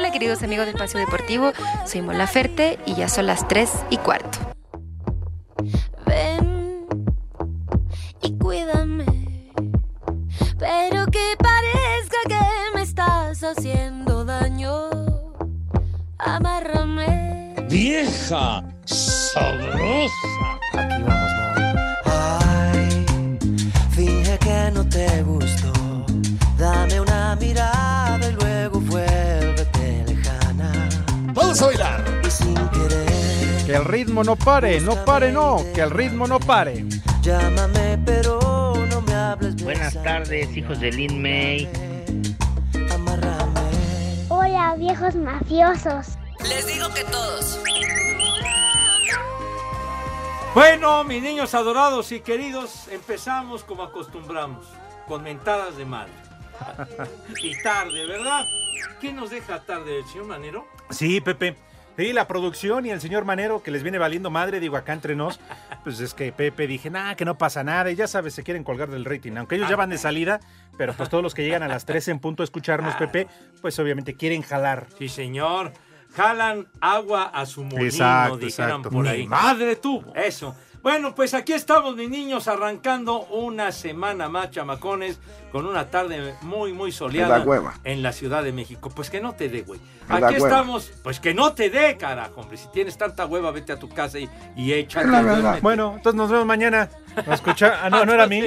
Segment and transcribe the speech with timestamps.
[0.00, 1.52] Hola queridos amigos del Paseo Deportivo,
[1.84, 4.38] soy Mola Ferte y ya son las 3 y cuarto.
[6.06, 6.86] Ven
[8.22, 9.04] y cuídame.
[10.58, 12.40] Pero que parezca que
[12.74, 14.88] me estás haciendo daño.
[16.16, 17.56] Amárrame.
[17.68, 18.64] ¡Vieja!
[18.86, 20.14] ¡Sabrosa!
[20.78, 21.30] Aquí vamos,
[22.06, 23.06] Ay,
[23.90, 25.49] finge que no te gustó.
[31.50, 32.04] ¡Vamos a bailar!
[32.24, 36.38] Y sin querer, Que el ritmo no pare, no pare, no, que el ritmo no
[36.38, 36.84] pare.
[37.22, 41.68] llámame, pero no me hables Buenas tardes, hijos de Lin May.
[44.28, 46.16] Hola, viejos mafiosos.
[46.48, 47.58] Les digo que todos.
[50.54, 54.64] Bueno, mis niños adorados y queridos, empezamos como acostumbramos,
[55.08, 56.29] con mentadas de madre.
[57.42, 58.44] Y tarde, ¿verdad?
[59.00, 60.66] ¿Quién nos deja tarde, el señor Manero?
[60.90, 61.56] Sí, Pepe.
[61.96, 65.14] Sí, la producción y el señor Manero que les viene valiendo madre, digo, acá entre
[65.14, 65.38] nos,
[65.84, 68.64] pues es que Pepe dije, nada, que no pasa nada, y ya sabes, se quieren
[68.64, 70.40] colgar del rating, aunque ellos ya van de salida,
[70.78, 73.26] pero pues todos los que llegan a las 13 en punto a escucharnos, Pepe,
[73.60, 74.86] pues obviamente quieren jalar.
[74.98, 75.72] Sí, señor.
[76.16, 78.90] Jalan agua a su molino, Exacto, dijeran exacto.
[78.90, 79.26] por Mi ahí.
[79.28, 80.14] madre tuvo.
[80.14, 80.56] Eso.
[80.82, 85.20] Bueno, pues aquí estamos, mis niños, arrancando una semana más, chamacones,
[85.50, 87.74] con una tarde muy, muy soleada hueva.
[87.84, 88.90] en la Ciudad de México.
[88.94, 89.80] Pues que no te dé, güey.
[90.08, 92.56] Aquí estamos, pues que no te dé, carajo, hombre.
[92.56, 95.06] Si tienes tanta hueva, vete a tu casa y, y échate.
[95.06, 95.38] Es la verdad.
[95.40, 95.60] duérmete.
[95.62, 96.88] Bueno, entonces nos vemos mañana.
[97.16, 97.80] ¿Nos escucha?
[97.82, 98.42] Ah, no, no era a mí.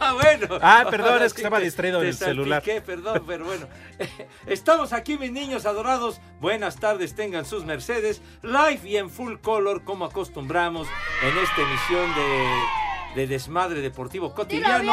[0.00, 0.58] Ah, bueno.
[0.60, 2.62] Ah, perdón, Ahora es que sí estaba te- distraído te en el celular.
[2.86, 3.66] perdón, pero bueno.
[4.46, 6.20] Estamos aquí, mis niños adorados.
[6.40, 8.20] Buenas tardes, tengan sus Mercedes.
[8.42, 10.88] Live y en full color, como acostumbramos
[11.22, 14.92] en esta emisión de, de Desmadre Deportivo Cotidiano.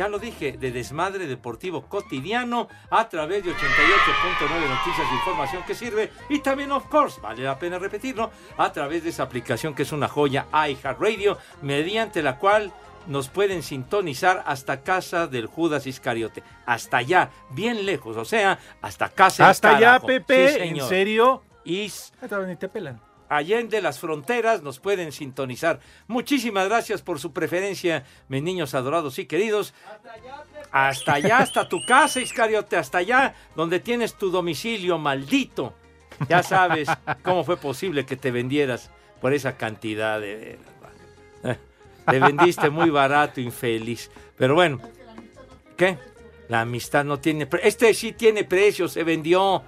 [0.00, 3.58] Ya lo dije, de Desmadre Deportivo Cotidiano a través de 88.9
[4.66, 9.04] Noticias de Información que sirve y también, of course, vale la pena repetirlo, a través
[9.04, 12.72] de esa aplicación que es una joya iHeartRadio, mediante la cual
[13.08, 16.42] nos pueden sintonizar hasta casa del Judas Iscariote.
[16.64, 20.00] Hasta allá, bien lejos, o sea, hasta casa del Hasta allá.
[20.00, 21.42] Pepe, Sí, ¿en serio?
[21.62, 22.98] Is Ah, ni te pelan.
[23.30, 25.78] Allende las fronteras nos pueden sintonizar.
[26.08, 29.72] Muchísimas gracias por su preferencia, mis niños adorados y queridos.
[30.72, 35.74] Hasta allá, hasta tu casa, Iscariote, hasta allá, donde tienes tu domicilio maldito.
[36.28, 36.88] Ya sabes
[37.22, 38.90] cómo fue posible que te vendieras
[39.20, 40.58] por esa cantidad de...
[42.06, 44.10] Te vendiste muy barato, infeliz.
[44.36, 44.80] Pero bueno,
[45.76, 45.98] ¿qué?
[46.48, 47.48] La amistad no tiene...
[47.62, 49.62] Este sí tiene precio, se vendió.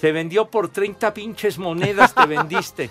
[0.00, 2.90] Se vendió por 30 pinches monedas, te vendiste.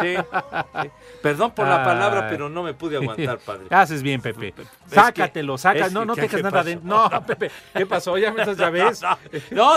[0.00, 0.88] Sí, sí.
[1.20, 2.26] Perdón por la palabra, Ay.
[2.30, 3.66] pero no me pude aguantar, padre.
[3.70, 4.54] Haces bien, Pepe.
[4.86, 6.76] Sácatelo, es No, que- no ¿qué- te dejes nada de.
[6.76, 8.16] No, Pepe, ¿qué pasó?
[8.18, 9.02] Ya me estás, ya ves.
[9.50, 9.72] No,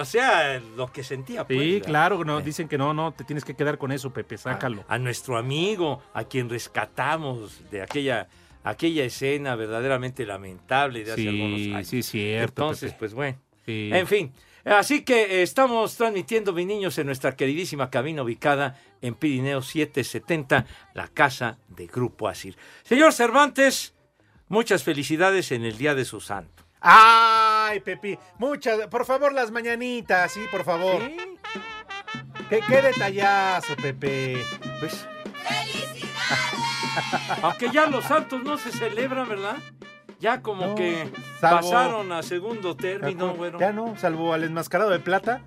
[0.00, 1.44] o sea, lo que sentía.
[1.46, 4.38] pues, Sí, claro, no, dicen que no, no, te tienes que quedar con eso, Pepe,
[4.38, 4.84] sácalo.
[4.88, 8.28] a nuestro amigo, a quien rescatamos de aquella,
[8.64, 11.88] aquella escena verdaderamente lamentable de hace Sí, algunos años.
[11.88, 12.98] sí, cierto, Entonces, Pepe.
[13.00, 13.38] pues bueno.
[13.66, 13.90] Sí.
[13.92, 14.32] En fin,
[14.64, 21.08] así que estamos transmitiendo, mis niños, en nuestra queridísima cabina ubicada en Pirineo 770, la
[21.08, 22.56] casa de Grupo Asir.
[22.82, 23.94] Señor Cervantes,
[24.48, 26.64] muchas felicidades en el día de su santo.
[26.80, 31.02] Ay, Pepe, muchas, por favor, las mañanitas, sí, por favor.
[32.48, 34.42] ¿Qué, qué detallazo, Pepe.
[34.80, 35.06] Pues.
[37.42, 39.56] Aunque ya los santos no se celebran, ¿verdad?
[40.20, 41.04] Ya como No, que
[41.40, 43.58] salvo- pasaron a segundo término, bueno.
[43.60, 45.42] Ya no, salvo al enmascarado de plata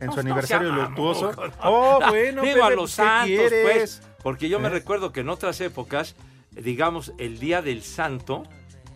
[0.00, 1.30] en No, su no aniversario luctuoso.
[1.62, 4.02] Oh, bueno, Digo Pepe, a los ¿qué santos, pues.
[4.22, 4.70] Porque yo me ¿Eh?
[4.72, 6.16] recuerdo que en otras épocas,
[6.50, 8.42] digamos, el día del santo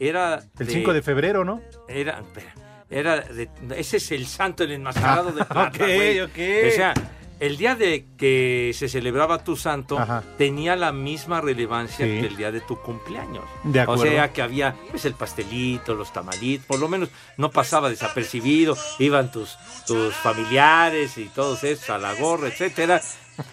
[0.00, 0.42] era.
[0.58, 1.60] El 5 de febrero, ¿no?
[1.88, 2.22] Era.
[2.90, 5.68] Era de- ese es el santo, el enmascarado de plata.
[5.68, 6.20] ok, güey.
[6.20, 6.38] ok.
[6.68, 6.94] O sea,
[7.40, 10.22] el día de que se celebraba tu santo Ajá.
[10.38, 12.20] tenía la misma relevancia Sí.
[12.20, 13.44] que el día de tu cumpleaños.
[13.64, 14.04] De O acuerdo.
[14.04, 19.30] sea, que había pues el pastelito, los tamalitos, por lo menos no pasaba desapercibido, iban
[19.30, 19.56] tus,
[19.86, 23.00] tus familiares y todos esos a la gorra, etcétera.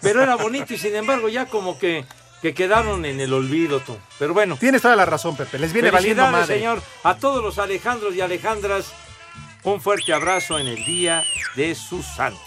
[0.00, 2.04] Pero era bonito y sin embargo ya como que
[2.40, 3.96] que quedaron en el olvido tú.
[4.18, 4.58] Pero bueno.
[4.58, 5.58] Tienes toda la razón, Pepe.
[5.58, 6.56] Les viene valiendo madre.
[6.58, 6.82] señor.
[7.02, 8.92] A todos los Alejandros y Alejandras,
[9.62, 11.24] un fuerte abrazo en el día
[11.56, 12.38] de su santo.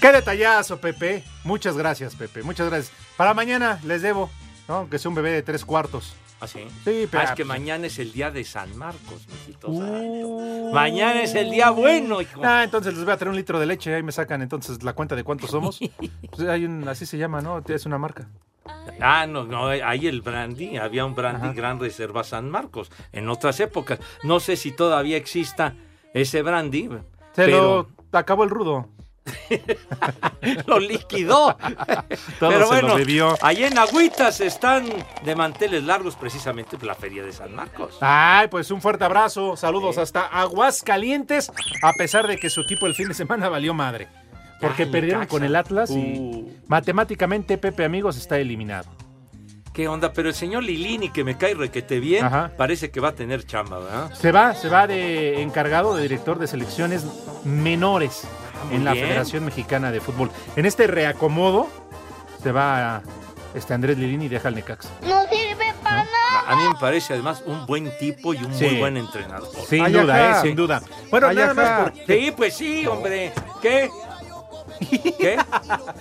[0.00, 1.24] Qué detallazo, Pepe.
[1.44, 2.42] Muchas gracias, Pepe.
[2.42, 2.92] Muchas gracias.
[3.16, 4.30] Para mañana les debo,
[4.68, 4.76] ¿no?
[4.76, 6.14] Aunque sea un bebé de tres cuartos.
[6.40, 6.60] ¿Ah, sí?
[6.84, 10.72] Sí, pero- Ah, es que mañana es el día de San Marcos, mijito santo.
[10.74, 12.40] Mañana es el día bueno, hijo.
[12.44, 13.94] Ah, entonces les voy a traer un litro de leche.
[13.94, 15.78] Ahí me sacan entonces la cuenta de cuántos somos.
[16.32, 17.62] Pues hay un, así se llama, ¿no?
[17.68, 18.26] Es una marca.
[19.00, 23.60] Ah, no, no, ahí el brandy, había un brandy Gran Reserva San Marcos en otras
[23.60, 23.98] épocas.
[24.24, 25.74] No sé si todavía exista
[26.14, 26.88] ese brandy,
[27.34, 28.88] Se pero lo acabó el rudo.
[30.66, 31.56] lo liquidó.
[32.40, 33.36] Pero bueno, bebió.
[33.42, 34.86] ahí en Agüitas están
[35.24, 37.96] de manteles largos precisamente la feria de San Marcos.
[38.00, 39.56] Ay, pues un fuerte abrazo.
[39.56, 41.50] Saludos hasta Aguascalientes.
[41.82, 44.08] A pesar de que su equipo el fin de semana valió madre.
[44.60, 46.50] Porque Ay, perdieron con el Atlas y Uh.
[46.68, 48.88] matemáticamente Pepe Amigos está eliminado.
[49.72, 50.12] ¿Qué onda?
[50.12, 52.52] Pero el señor Lilini, que me cae requete bien, Ajá.
[52.58, 54.12] parece que va a tener chamba, ¿verdad?
[54.14, 57.06] Se va, se va de encargado de director de selecciones
[57.44, 58.22] menores
[58.70, 59.06] en la bien.
[59.06, 60.30] Federación Mexicana de Fútbol.
[60.56, 61.68] En este reacomodo
[62.42, 63.02] se va a,
[63.54, 64.88] este Andrés Lilini y deja al Necaxa.
[65.02, 66.44] No sirve para nada.
[66.48, 68.64] A mí me parece además un buen tipo y un Sí.
[68.66, 69.48] muy buen entrenador.
[69.68, 70.82] Sin Ay, duda, eh, sin duda.
[71.10, 73.32] Bueno, Ay, nada más por Sí, pues sí, hombre.
[73.60, 73.90] ¿Qué?
[75.18, 75.38] ¿Qué?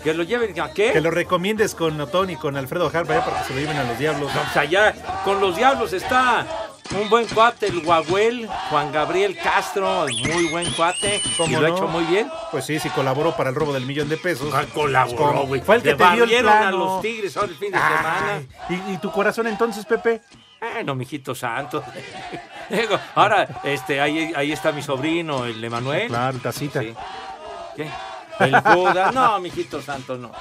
[0.03, 0.91] Que lo lleven a qué?
[0.93, 3.77] que lo recomiendes con Otón y con Alfredo Harpa ya para que se lo lleven
[3.77, 4.31] a los diablos.
[4.33, 4.93] O sea, ya
[5.23, 6.47] con los diablos está
[6.93, 11.21] un buen cuate, el Guaguel, Juan Gabriel Castro, muy buen cuate.
[11.37, 11.75] ¿Cómo y lo ha no?
[11.75, 12.29] hecho muy bien.
[12.51, 14.53] Pues sí, sí colaboró para el robo del millón de pesos.
[14.53, 15.61] Ah, colaboró, güey.
[15.61, 16.77] Fue el que te dio el barrieron a plano.
[16.77, 18.43] los Tigres ahora el fin de semana.
[18.69, 20.21] ¿Y, y tu corazón entonces, Pepe?
[20.59, 21.83] Bueno, mijito santo.
[23.15, 26.07] Ahora, este, ahí, ahí está mi sobrino, el Emanuel.
[26.07, 26.81] Claro, tacita.
[26.81, 26.93] Sí.
[27.75, 27.89] ¿Qué?
[28.39, 29.11] El Buda.
[29.11, 30.31] No, mijito santo, no.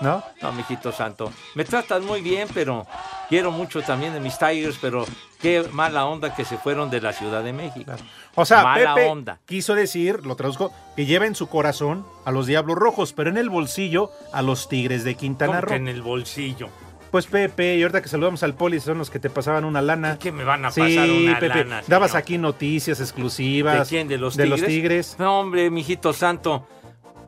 [0.00, 0.22] ¿No?
[0.42, 1.32] No, mijito santo.
[1.54, 2.86] Me tratan muy bien, pero
[3.30, 5.06] quiero mucho también de mis Tigers, pero
[5.40, 7.92] qué mala onda que se fueron de la Ciudad de México.
[8.34, 9.38] O sea, mala Pepe onda.
[9.46, 13.38] quiso decir, lo traduzco, que lleva en su corazón a los Diablos Rojos, pero en
[13.38, 15.76] el bolsillo a los Tigres de Quintana ¿Cómo que Roo.
[15.76, 16.68] en el bolsillo?
[17.12, 20.18] Pues Pepe, y ahorita que saludamos al poli, son los que te pasaban una lana.
[20.18, 23.88] ¿Qué me van a sí, pasar una Pepe, lana, dabas aquí noticias exclusivas.
[23.88, 24.08] ¿De quién?
[24.08, 24.60] ¿De los de Tigres?
[24.60, 25.16] los Tigres.
[25.18, 26.66] No, hombre, mijito santo.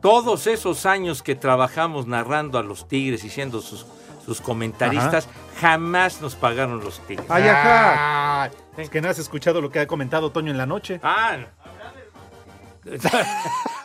[0.01, 3.85] Todos esos años que trabajamos narrando a los Tigres y siendo sus,
[4.25, 5.27] sus comentaristas,
[5.59, 7.29] jamás nos pagaron los Tigres.
[7.29, 8.51] Ay, ajá.
[8.77, 10.99] Es que no has escuchado lo que ha comentado Toño en la noche.
[11.03, 11.37] Ah.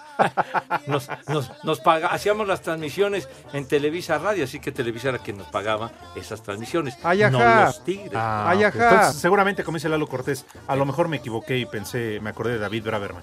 [0.86, 5.38] nos, nos, nos paga, hacíamos las transmisiones en Televisa Radio, así que Televisa era quien
[5.38, 6.96] nos pagaba esas transmisiones.
[7.02, 8.12] Ay, no los Tigres.
[8.14, 8.74] Ah, ok.
[8.74, 12.54] Entonces, seguramente, como dice Lalo Cortés, a lo mejor me equivoqué y pensé, me acordé
[12.54, 13.22] de David Braverman.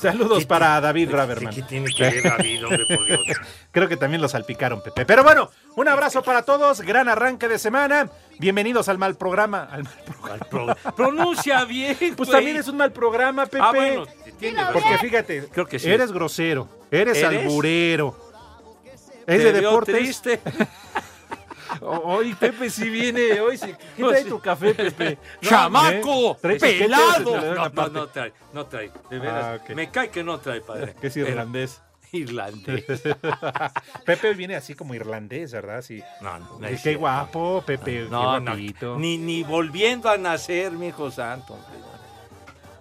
[0.00, 1.54] Saludos ¿Qué para David Braverman.
[1.54, 3.20] qué tiene que ver David, hombre, por Dios?
[3.70, 5.04] Creo que también lo salpicaron, Pepe.
[5.04, 8.08] Pero bueno, un abrazo para todos, gran arranque de semana.
[8.38, 9.68] Bienvenidos al mal programa.
[9.70, 10.74] Al mal programa.
[10.96, 11.96] Pronuncia bien.
[11.98, 12.30] Pues güey.
[12.30, 13.58] también es un mal programa, Pepe.
[13.64, 14.06] Ah, bueno,
[14.38, 15.90] tiene Porque fíjate, Creo que sí.
[15.90, 17.44] eres grosero, eres, ¿Eres?
[17.46, 18.18] alburero.
[19.26, 19.94] Te Es de deportes.
[19.96, 20.40] triste.
[21.80, 23.74] Hoy Pepe sí viene, hoy sí.
[23.96, 25.18] ¿Qué trae tu café, Pepe?
[25.42, 26.32] ¡Chamaco!
[26.32, 26.36] ¿Eh?
[26.40, 27.40] ¿Trae paquete o se ¡Pelado!
[27.40, 27.90] No, no, parte?
[27.92, 28.90] no trae, no trae.
[29.10, 29.60] De veras.
[29.60, 29.72] Ah.
[29.74, 30.94] Me cae que no trae, padre.
[31.00, 31.82] Que es irlandés.
[32.14, 32.84] Irlandés.
[34.04, 35.82] Pepe viene así como irlandés, ¿verdad?
[35.82, 36.02] Sí.
[36.20, 37.00] No, no Qué cierto.
[37.00, 38.06] guapo, Pepe.
[38.10, 41.54] No, qué no, ni, ni volviendo a nacer, mi hijo santo.
[41.54, 41.93] hombre.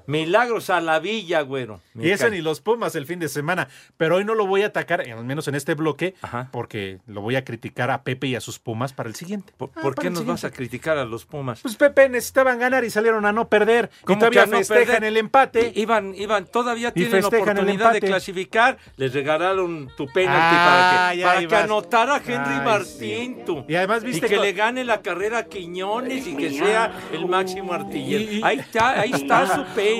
[0.07, 1.79] Milagros a la villa, güero.
[1.93, 2.31] Me Y eso cae.
[2.31, 3.67] ni los Pumas el fin de semana.
[3.97, 6.15] Pero hoy no lo voy a atacar, al menos en este bloque,
[6.51, 9.53] porque lo voy a criticar a Pepe y a sus Pumas para el siguiente.
[9.57, 11.61] ¿Por, Ah, por qué nos vas a criticar a los Pumas?
[11.61, 13.89] Pues Pepe necesitaban ganar y salieron a no perder.
[14.01, 15.03] Y ¿Cómo todavía no festejan perder?
[15.05, 15.71] el empate.
[15.75, 18.77] I- Iban, iban, todavía tienen oportunidad de clasificar.
[18.97, 23.65] Les regalaron tu penalti Ah, para que, para que anotara Henry Ay, Martín, tú.
[23.67, 27.27] Y además viste Y que le gane la carrera a Quiñones y que sea el
[27.27, 28.23] máximo artillero.
[28.31, 29.92] Y- y- Ahí está, ahí está su penalti.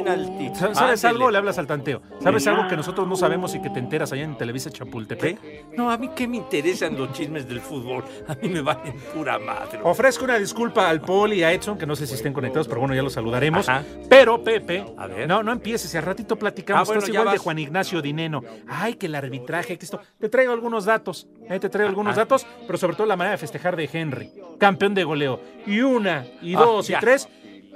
[0.55, 1.07] Sa- ¿Sabes Ándele.
[1.09, 1.31] algo?
[1.31, 2.01] Le hablas al tanteo.
[2.21, 5.39] ¿Sabes algo que nosotros no sabemos y que te enteras allá en Televisa Chapultepec?
[5.39, 5.65] ¿Qué?
[5.75, 8.03] No, a mí qué me interesan los chismes del fútbol.
[8.27, 9.79] A mí me valen pura madre.
[9.83, 12.79] Ofrezco una disculpa al Paul y a Edson, que no sé si estén conectados, pero
[12.79, 13.67] bueno, ya los saludaremos.
[13.69, 13.83] Ajá.
[14.09, 15.27] Pero, Pepe, A ver.
[15.27, 16.81] no, no empieces, al ratito platicamos.
[16.81, 17.37] Ah, bueno, Estás igual de.
[17.37, 18.41] Juan Ignacio Dineno.
[18.67, 19.99] Ay, que el arbitraje, que esto.
[20.19, 22.21] Te traigo algunos datos, eh, te traigo algunos Ah.
[22.21, 25.39] datos, pero sobre todo la manera de festejar de Henry, campeón de goleo.
[25.65, 26.99] Y una, y Ah, dos, y ya.
[26.99, 27.27] tres.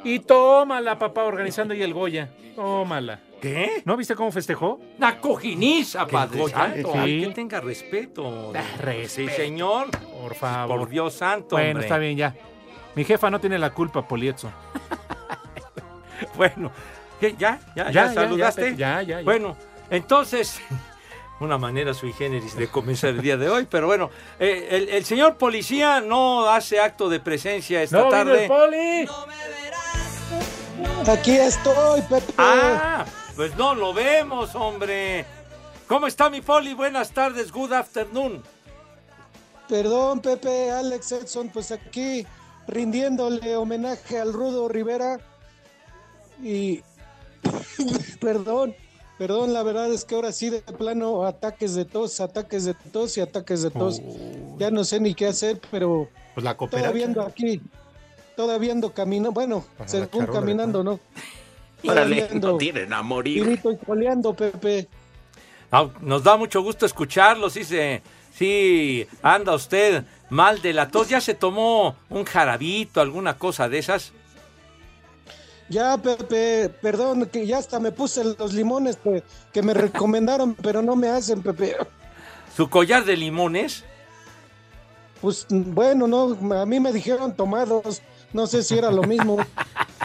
[0.03, 2.29] Y tómala, papá, organizando ahí el Goya.
[2.55, 3.19] Tómala.
[3.41, 3.81] ¿Qué?
[3.85, 4.79] ¿No viste cómo festejó?
[4.97, 6.55] La cojiniza, padre Goya?
[6.55, 6.93] santo.
[7.05, 7.21] Sí.
[7.21, 8.51] Que tenga respeto.
[8.55, 9.35] Ah, Sí, respeto.
[9.35, 9.87] señor.
[10.21, 10.79] Por favor.
[10.79, 11.83] Por Dios santo, Bueno, hombre.
[11.85, 12.33] está bien, ya.
[12.95, 14.51] Mi jefa no tiene la culpa, Polietzo.
[16.35, 16.71] Bueno,
[17.19, 17.35] ¿qué?
[17.37, 17.59] ¿Ya?
[17.75, 17.85] ¿Ya?
[17.85, 18.75] Ya, ¿Ya, saludaste?
[18.75, 19.23] ya, ya, ya.
[19.23, 19.55] Bueno,
[19.89, 20.59] entonces,
[21.39, 25.05] una manera sui generis de comenzar el día de hoy, pero bueno, eh, el, el
[25.05, 28.43] señor policía no hace acto de presencia esta ¡No, tarde.
[28.43, 29.07] el poli!
[31.07, 32.33] Aquí estoy, Pepe.
[32.37, 33.05] Ah,
[33.35, 35.25] pues no lo vemos, hombre.
[35.87, 36.73] ¿Cómo está mi poli?
[36.73, 38.43] Buenas tardes, good afternoon.
[39.69, 42.25] Perdón, Pepe, Alex Edson, pues aquí
[42.67, 45.19] rindiéndole homenaje al Rudo Rivera.
[46.43, 46.81] Y
[48.21, 48.75] perdón,
[49.17, 53.17] perdón, la verdad es que ahora sí de plano ataques de tos, ataques de tos
[53.17, 54.01] y ataques de tos.
[54.57, 57.61] Ya no sé ni qué hacer, pero Pues la todavía ando aquí,
[58.37, 60.99] todavía ando caminando, bueno, Para según caminando, ¿no?
[61.83, 63.59] Órale, no tienen a morir.
[63.63, 64.87] y coleando, Pepe.
[65.71, 68.01] No, nos da mucho gusto escucharlo, sí, se,
[68.31, 71.09] sí anda usted mal de la tos.
[71.09, 74.13] ¿Ya se tomó un jarabito, alguna cosa de esas?
[75.67, 80.81] Ya, Pepe, perdón, que ya hasta me puse los limones que, que me recomendaron, pero
[80.83, 81.75] no me hacen, Pepe.
[82.55, 83.83] ¿Su collar de limones?
[85.21, 88.01] Pues bueno, no, a mí me dijeron tomados,
[88.33, 89.37] no sé si era lo mismo.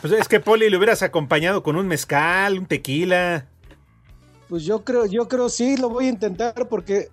[0.00, 3.46] Pues es que Poli le hubieras acompañado con un mezcal, un tequila.
[4.48, 7.08] Pues yo creo, yo creo sí, lo voy a intentar porque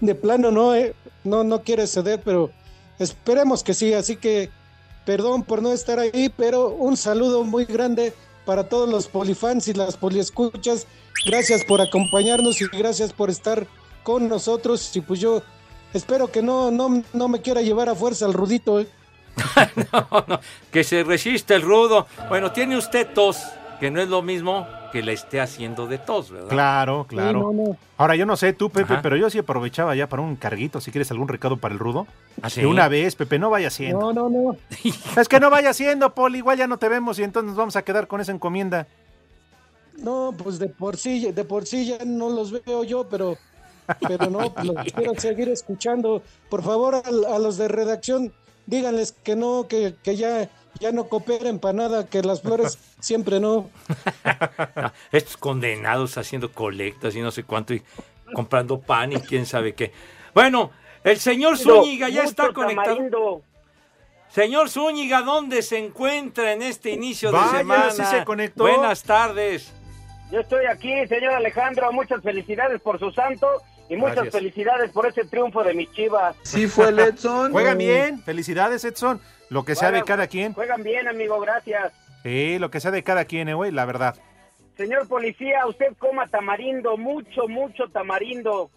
[0.00, 2.52] de plano no, eh, no, no quiere ceder, pero
[3.00, 4.48] esperemos que sí, así que
[5.04, 8.12] perdón por no estar ahí, pero un saludo muy grande
[8.44, 10.86] para todos los polifans y las poliescuchas.
[11.26, 13.66] Gracias por acompañarnos y gracias por estar
[14.04, 14.94] con nosotros.
[14.96, 15.42] Y pues yo
[15.94, 18.78] espero que no, no, no me quiera llevar a fuerza al rudito.
[18.78, 18.86] eh.
[19.92, 22.06] No, no, que se resiste el rudo.
[22.28, 23.38] Bueno, tiene usted tos,
[23.78, 26.48] que no es lo mismo que le esté haciendo de tos, ¿verdad?
[26.48, 27.38] Claro, claro.
[27.38, 27.76] Sí, no, no.
[27.96, 29.02] Ahora, yo no sé tú, Pepe, Ajá.
[29.02, 32.06] pero yo sí aprovechaba ya para un carguito, si quieres algún recado para el rudo.
[32.42, 32.60] ¿Ah, sí?
[32.62, 34.12] De una vez, Pepe, no vaya haciendo.
[34.12, 34.56] No, no, no.
[35.20, 37.76] Es que no vaya haciendo, Poli, igual ya no te vemos y entonces nos vamos
[37.76, 38.86] a quedar con esa encomienda.
[39.98, 43.36] No, pues de por sí, de por sí ya no los veo yo, pero,
[44.08, 46.22] pero no, los quiero seguir escuchando.
[46.48, 47.02] Por favor, a,
[47.34, 48.32] a los de redacción,
[48.66, 50.48] díganles que no, que, que ya,
[50.78, 53.70] ya no cooperen para nada, que las flores siempre no.
[55.12, 57.82] Estos condenados haciendo colectas y no sé cuánto y
[58.34, 59.92] comprando pan y quién sabe qué.
[60.34, 60.70] Bueno,
[61.04, 62.96] el señor Zúñiga ya está conectado.
[62.96, 63.42] tamarindo.
[64.28, 67.90] Señor Zúñiga, ¿dónde se encuentra en este inicio de semana?
[67.90, 68.62] sí se conectó.
[68.62, 69.72] Buenas tardes.
[70.30, 71.90] Yo estoy aquí, señor Alejandro.
[71.92, 73.48] Muchas felicidades por su santo
[73.90, 74.34] y muchas Gracias.
[74.34, 76.36] felicidades por ese triunfo de mis chivas.
[76.42, 77.50] Sí fue el Edson.
[77.52, 79.20] Juegan bien, felicidades, Edson.
[79.48, 80.52] Lo que sea de cada quien.
[80.54, 81.92] Juegan bien, amigo, gracias.
[82.22, 84.14] Sí, lo que sea de cada quien, eh, güey, la verdad.
[84.76, 88.70] Señor policía, usted coma tamarindo, mucho, mucho tamarindo.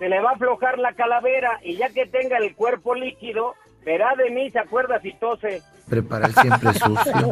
[0.00, 3.54] Se le va a aflojar la calavera y ya que tenga el cuerpo líquido,
[3.84, 5.62] verá de mí, se acuerda si tose.
[5.88, 7.30] Prepara el siempre sucio.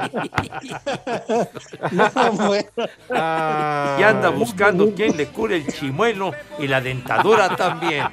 [1.93, 2.69] No, bueno.
[3.11, 8.07] Ah, Y anda buscando quien le cure el chimuelo y la dentadura también.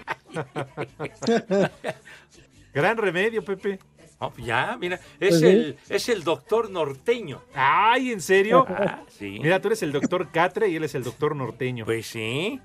[2.74, 3.80] Gran remedio, Pepe.
[4.20, 5.46] Oh, ya, mira, es Pues sí.
[5.48, 7.42] el, es el doctor norteño.
[7.56, 8.66] Ay, ¿en serio?
[8.70, 9.40] Ah, sí.
[9.42, 11.86] Mira, tú eres el doctor Catre y él es el doctor norteño.
[11.86, 12.60] Pues sí.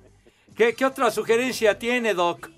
[0.55, 2.51] ¿Qué, qué otra sugerencia tiene, Doc?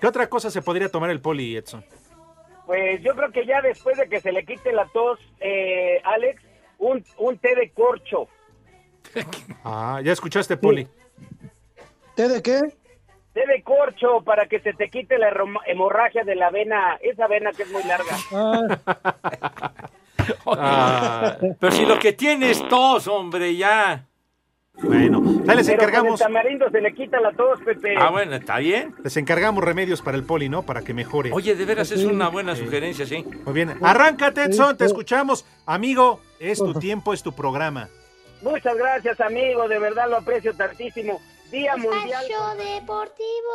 [0.00, 1.84] ¿Qué otra cosa se podría tomar el Poli, Edson?
[2.66, 6.42] Pues yo creo que ya después de que se le quite la tos, eh, Alex,
[6.78, 8.28] un, un té de corcho.
[9.64, 10.86] Ah, ya escuchaste, Poli.
[12.14, 12.60] ¿Té de qué?
[13.32, 17.26] Té de corcho para que se te quite la hemo- hemorragia de la vena, esa
[17.26, 18.16] vena que es muy larga.
[18.32, 19.82] Ah,
[20.46, 24.06] Ah, Pero si lo que tiene es tos, hombre, ya.
[24.82, 27.94] Bueno, ya les Pero con el encargamos, tamarindo se le quita la tos, Pepe.
[27.98, 28.94] Ah, bueno, está bien.
[29.02, 30.62] les encargamos remedios para el Poli, ¿no?
[30.62, 31.30] Para que mejore.
[31.32, 33.24] Oye, de veras es una buena sugerencia, sí.
[33.44, 33.74] Muy bien.
[33.82, 35.44] Arráncate, Edson, te escuchamos.
[35.66, 37.88] Amigo, es tu tiempo, es tu programa.
[38.42, 41.20] Muchas gracias, amigo, de verdad lo aprecio tantísimo.
[41.50, 42.24] Día Mundial.
[42.24, 43.54] Espacio Deportivo.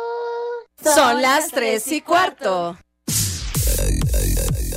[0.82, 2.76] Son las tres y cuarto.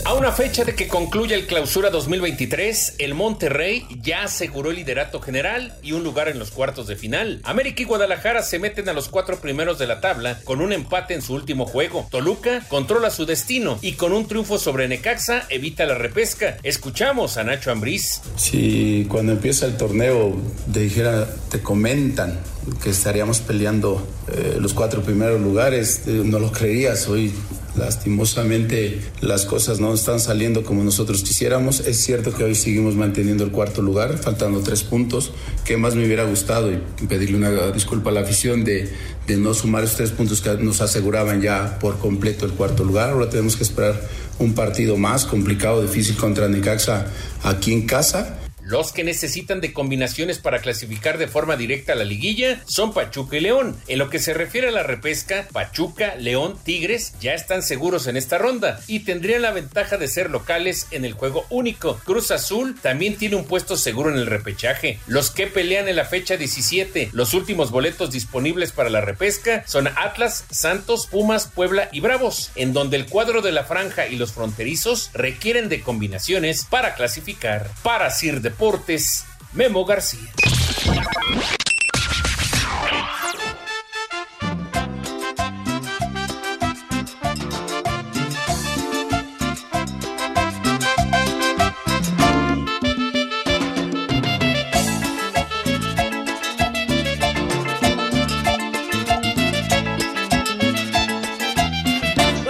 [0.06, 5.22] A una fecha de que concluya el clausura 2023, el Monterrey ya aseguró el liderato
[5.22, 7.40] general y un lugar en los cuartos de final.
[7.46, 11.14] América y Guadalajara se meten a los cuatro primeros de la tabla con un empate
[11.14, 12.06] en su último juego.
[12.12, 16.58] Toluca controla su destino y con un triunfo sobre Necaxa evita la repesca.
[16.64, 18.20] Escuchamos a Nacho Ambriz.
[18.36, 20.36] Si cuando empieza el torneo
[20.74, 22.42] te dijera, te comentan
[22.84, 27.08] que estaríamos peleando eh, los cuatro primeros lugares, eh, no lo creerías.
[27.08, 27.34] Hoy
[27.76, 31.82] lastimosamente las cosas no están saliendo como nosotros quisiéramos.
[31.82, 35.32] Es cierto que hoy seguimos manteniendo el cuarto lugar, faltando tres puntos.
[35.66, 36.72] que más me hubiera gustado?
[36.72, 36.78] Y
[37.08, 38.92] pedirle una disculpa a la afición de,
[39.28, 43.12] de no sumar esos tres puntos que nos aseguraban ya por completo el cuarto lugar.
[43.12, 44.00] Ahora tenemos que esperar
[44.40, 47.08] un partido más complicado, difícil contra Necaxa
[47.44, 48.43] aquí en casa.
[48.66, 53.38] Los que necesitan de combinaciones para clasificar de forma directa a la liguilla son Pachuca
[53.38, 53.76] y León.
[53.88, 58.16] En lo que se refiere a la repesca, Pachuca, León, Tigres ya están seguros en
[58.16, 62.00] esta ronda y tendrían la ventaja de ser locales en el juego único.
[62.06, 65.00] Cruz Azul también tiene un puesto seguro en el repechaje.
[65.08, 69.88] Los que pelean en la fecha 17, los últimos boletos disponibles para la repesca son
[69.88, 74.32] Atlas, Santos, Pumas, Puebla y Bravos, en donde el cuadro de la franja y los
[74.32, 77.70] fronterizos requieren de combinaciones para clasificar.
[77.84, 80.30] Para Sir Deportes, Memo García.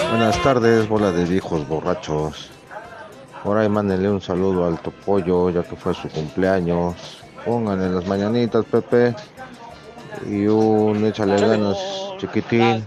[0.10, 2.52] Buenas tardes, bola de viejos borrachos.
[3.44, 6.96] Por ahí mándenle un saludo al Topollo, ya que fue su cumpleaños.
[7.46, 9.14] Pónganle las mañanitas, Pepe.
[10.26, 11.78] Y un échale ganas,
[12.18, 12.86] chiquitín.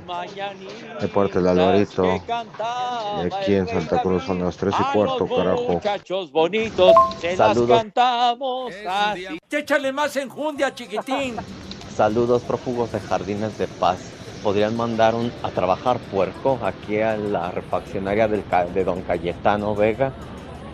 [0.98, 2.04] De parte del Alvarito.
[2.06, 5.72] Y aquí en Santa Cruz son las 3 y cuarto, carajo.
[5.72, 7.68] Muchachos bonitos, se Saludos.
[7.68, 9.38] las cantamos así.
[9.50, 11.36] Échale más enjundia, chiquitín.
[11.94, 13.98] Saludos prófugos de Jardines de Paz.
[14.42, 20.12] ¿Podrían mandar un, a trabajar puerco aquí a la refaccionaria del, de don Cayetano Vega?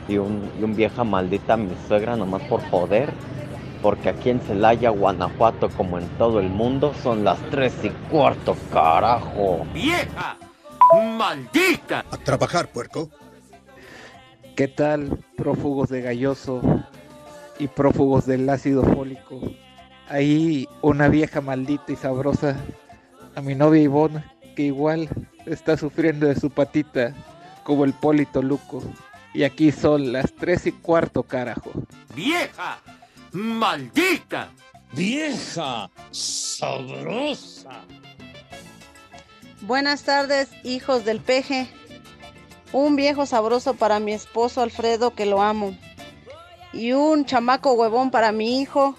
[0.09, 3.13] Y un, y un vieja maldita a mi suegra nomás por joder.
[3.83, 8.57] Porque aquí en Celaya, Guanajuato, como en todo el mundo, son las tres y cuarto,
[8.73, 9.67] carajo.
[9.75, 10.37] ¡Vieja!
[11.19, 12.05] ¡Maldita!
[12.11, 13.09] A trabajar, puerco.
[14.55, 16.61] ¿Qué tal, prófugos de Galloso
[17.59, 19.41] y prófugos del ácido fólico?
[20.09, 22.57] Ahí una vieja maldita y sabrosa,
[23.35, 24.23] a mi novia Ivonne,
[24.55, 25.09] que igual
[25.47, 27.15] está sufriendo de su patita,
[27.65, 28.83] como el Polito Luco.
[29.35, 31.73] Y aquí son las tres y cuarto, carajo.
[32.15, 32.79] ¡Vieja!
[33.33, 34.51] ¡Maldita!
[34.93, 37.71] Vieja sabrosa.
[39.63, 41.67] Buenas tardes, hijos del peje.
[42.73, 45.75] Un viejo sabroso para mi esposo Alfredo, que lo amo.
[46.75, 48.97] Y un chamaco huevón para mi hijo,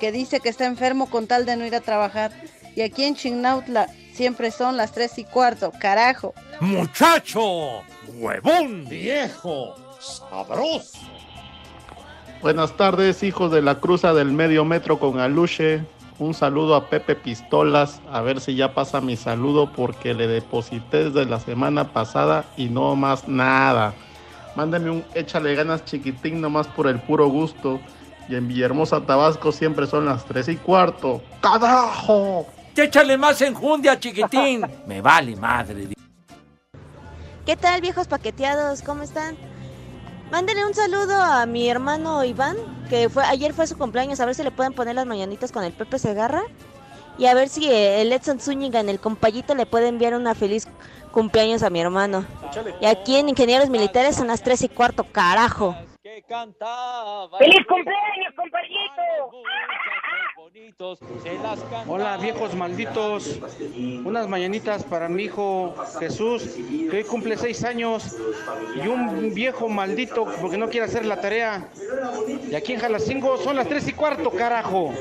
[0.00, 2.32] que dice que está enfermo con tal de no ir a trabajar.
[2.74, 6.34] Y aquí en Chignautla siempre son las tres y cuarto, carajo.
[6.60, 7.82] ¡Muchacho!
[8.08, 8.86] ¡Huevón!
[8.88, 10.98] Viejo sabroso.
[12.42, 15.84] Buenas tardes, hijos de la cruza del medio metro con Aluche.
[16.18, 21.10] Un saludo a Pepe Pistolas, a ver si ya pasa mi saludo porque le deposité
[21.10, 23.94] desde la semana pasada y no más nada.
[24.56, 27.80] Mándame un échale ganas chiquitín nomás por el puro gusto.
[28.28, 31.22] Y en Villahermosa, Tabasco siempre son las 3 y cuarto.
[31.40, 32.46] ¡Carajo!
[32.76, 34.62] Échale más enjundia, chiquitín.
[34.86, 35.88] Me vale madre.
[37.50, 38.80] ¿Qué tal, viejos paqueteados?
[38.80, 39.36] ¿Cómo están?
[40.30, 42.56] Mándenle un saludo a mi hermano Iván,
[42.88, 45.64] que fue ayer fue su cumpleaños, a ver si le pueden poner las mañanitas con
[45.64, 46.44] el Pepe Segarra.
[47.18, 50.68] Y a ver si el Edson Zúñiga en el compayito le puede enviar una feliz
[51.10, 52.24] cumpleaños a mi hermano.
[52.80, 55.74] Y aquí en Ingenieros Militares son las 3 y cuarto, carajo.
[56.04, 56.22] ¡Feliz
[57.66, 59.42] cumpleaños, compañito!
[61.86, 63.38] Hola viejos malditos,
[64.04, 66.42] unas mañanitas para mi hijo Jesús,
[66.90, 68.16] que hoy cumple seis años,
[68.74, 71.68] y un viejo maldito porque no quiere hacer la tarea.
[72.50, 74.92] Y aquí en Jalacingo son las tres y cuarto, carajo.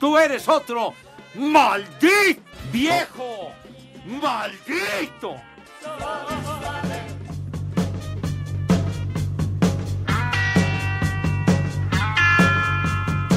[0.00, 0.94] ¡Tú eres otro!
[1.34, 2.42] ¡Maldito!
[2.72, 3.50] ¡Viejo!
[4.06, 5.36] ¡Maldito!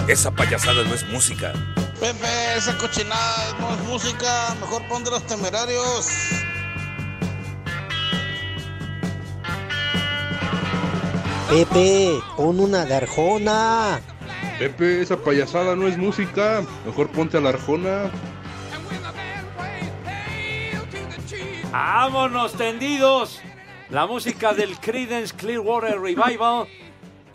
[0.07, 1.51] Esa payasada no es música.
[1.99, 6.07] Pepe, esa cochinada no es música, mejor pon de los temerarios.
[11.49, 13.99] Pepe, pon una garjona.
[14.59, 16.63] Pepe, esa payasada no es música.
[16.85, 18.11] Mejor ponte a la arjona.
[21.71, 23.41] ¡Vámonos tendidos!
[23.89, 26.67] La música del Creedence Clearwater Revival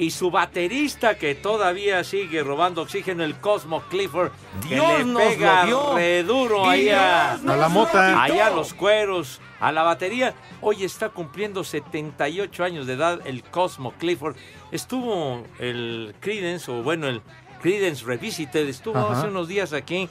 [0.01, 4.33] y su baterista que todavía sigue robando oxígeno, el Cosmo Clifford,
[4.67, 5.95] que Dios le nos pega lo dio.
[5.95, 8.23] re duro Dios a, la mota.
[8.23, 10.35] allá a los cueros, a la batería.
[10.63, 14.37] Hoy está cumpliendo 78 años de edad el Cosmo Clifford.
[14.73, 17.21] Estuvo el Creedence, o bueno, el
[17.61, 19.19] Creedence Revisited, estuvo Ajá.
[19.19, 20.09] hace unos días aquí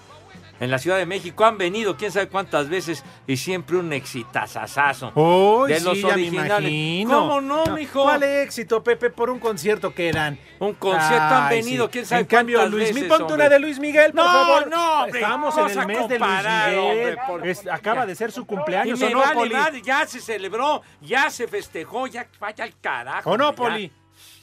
[0.59, 1.45] en la Ciudad de México.
[1.45, 5.11] Han venido quién sabe cuántas veces y siempre un exitazazazo.
[5.15, 6.69] Uy, de sí, los me originales.
[6.71, 7.19] imagino.
[7.19, 8.03] ¿Cómo no, mijo?
[8.03, 10.37] ¿Cuál éxito, Pepe, por un concierto que eran?
[10.59, 11.91] Un concierto han Ay, venido, sí.
[11.93, 13.35] quién sabe En cambio, cuántas Luis veces, Miguel, ponte hombre.
[13.35, 14.67] una de Luis Miguel, por No, favor.
[14.69, 16.79] no, hombre, Estamos en el mes de Luis Miguel.
[16.79, 20.19] hombre, por- Es- acaba de ser su cumpleaños, y ¿o me no, vale ya se
[20.19, 23.31] celebró, ya se festejó, ya vaya al carajo.
[23.31, 23.91] ¿O no, hombre,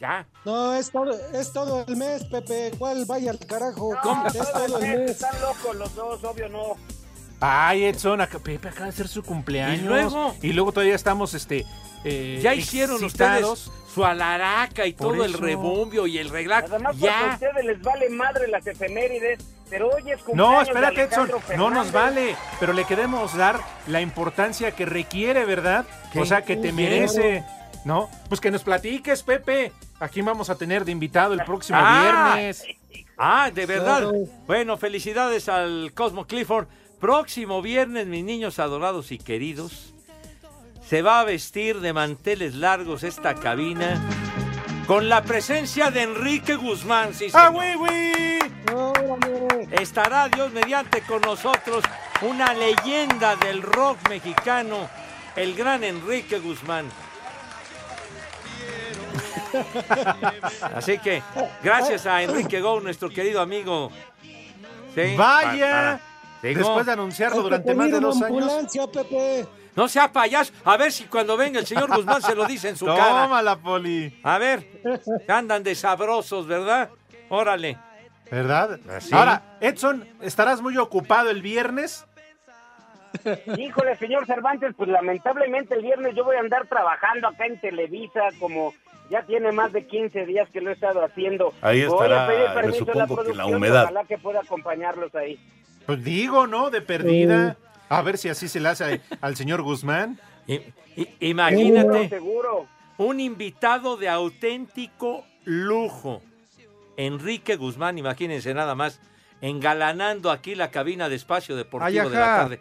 [0.01, 0.27] ya.
[0.45, 2.73] No, es todo, es todo el mes, Pepe.
[2.79, 3.95] ¿Cuál vaya al carajo?
[4.05, 5.11] No, Es todo el mes.
[5.13, 6.75] Están locos los dos, obvio no.
[7.41, 9.81] Ay, Edson, acá- Pepe acaba de hacer su cumpleaños.
[9.81, 10.35] ¿Y luego?
[10.43, 11.67] Y luego todavía estamos, este.
[12.05, 13.67] eh, Ya hicieron excitados.
[13.67, 16.67] ustedes su alaraca y Por todo el rebombio y el reglaje.
[16.69, 17.31] Además, a Ya.
[17.35, 19.39] ustedes les vale madre las efemérides,
[19.71, 21.31] pero hoy es cumpleaños No, de espérate, Edson.
[21.31, 22.37] Alejandro No nos vale.
[22.61, 25.85] Pero le queremos dar la importancia que requiere, ¿verdad?
[26.13, 26.21] ¿Qué?
[26.21, 27.45] O sea, que te merece.
[27.85, 28.11] ¿No?
[28.29, 29.73] Pues que nos platiques, Pepe.
[30.01, 32.33] Aquí vamos a tener de invitado el próximo Ah.
[32.35, 32.65] viernes.
[33.17, 34.11] Ah, de verdad.
[34.47, 36.67] Bueno, felicidades al Cosmo Clifford.
[37.01, 39.93] Próximo viernes, mis niños adorados y queridos,
[40.87, 44.01] se va a vestir de manteles largos esta cabina
[44.87, 47.13] con la presencia de Enrique Guzmán.
[47.15, 48.39] Sí, ¡Ah, güey, güey!
[49.71, 51.85] Estará Dios mediante con nosotros
[52.23, 54.89] una leyenda del rock mexicano,
[55.37, 56.87] el gran Enrique Guzmán.
[60.75, 61.23] Así que,
[61.63, 63.91] gracias a Enrique Go, nuestro querido amigo.
[64.95, 65.71] Sí, Vaya.
[65.71, 66.01] para-
[66.43, 68.53] Después de anunciarlo durante más de dos años.
[68.93, 69.47] Pepe.
[69.75, 70.53] No sea payaso.
[70.65, 73.25] A ver si cuando venga el señor Guzmán se lo dice en su cara.
[73.25, 74.21] Tómala, Poli.
[74.23, 74.67] A ver,
[75.29, 76.89] andan de sabrosos, ¿verdad?
[77.29, 77.77] Órale.
[78.31, 78.79] ¿Verdad?
[78.89, 79.15] Así.
[79.15, 82.07] Ahora, Edson, ¿estarás muy ocupado el viernes?
[83.57, 88.21] Híjole, señor Cervantes, pues lamentablemente el viernes yo voy a andar trabajando acá en Televisa
[88.39, 88.75] como
[89.11, 91.53] ya tiene más de 15 días que lo he estado haciendo.
[91.61, 93.83] Ahí Voy estará, a pedir me permiso a supongo que la producción, humedad.
[93.85, 95.39] Ojalá que pueda acompañarlos ahí.
[95.87, 96.71] Pues digo, ¿no?
[96.71, 97.57] De perdida.
[97.89, 100.19] A ver si así se le hace al señor Guzmán.
[100.49, 100.61] I-
[101.21, 102.67] Imagínate Seguro,
[102.99, 106.23] un invitado de auténtico lujo.
[106.97, 109.01] Enrique Guzmán, imagínense nada más,
[109.43, 112.61] engalanando aquí la cabina de espacio deportivo Ay, de la tarde.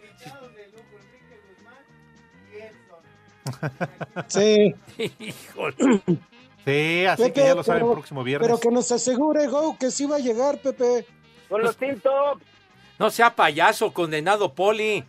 [4.27, 4.75] Sí.
[5.19, 5.75] Híjole.
[6.65, 8.47] Sí, así Pepe, que ya lo saben pero- próximo viernes.
[8.47, 11.05] Pero que nos asegure, Go, que sí va a llegar, Pepe.
[11.47, 12.39] Con los Team Top.
[12.97, 15.03] No sea payaso, condenado Poli.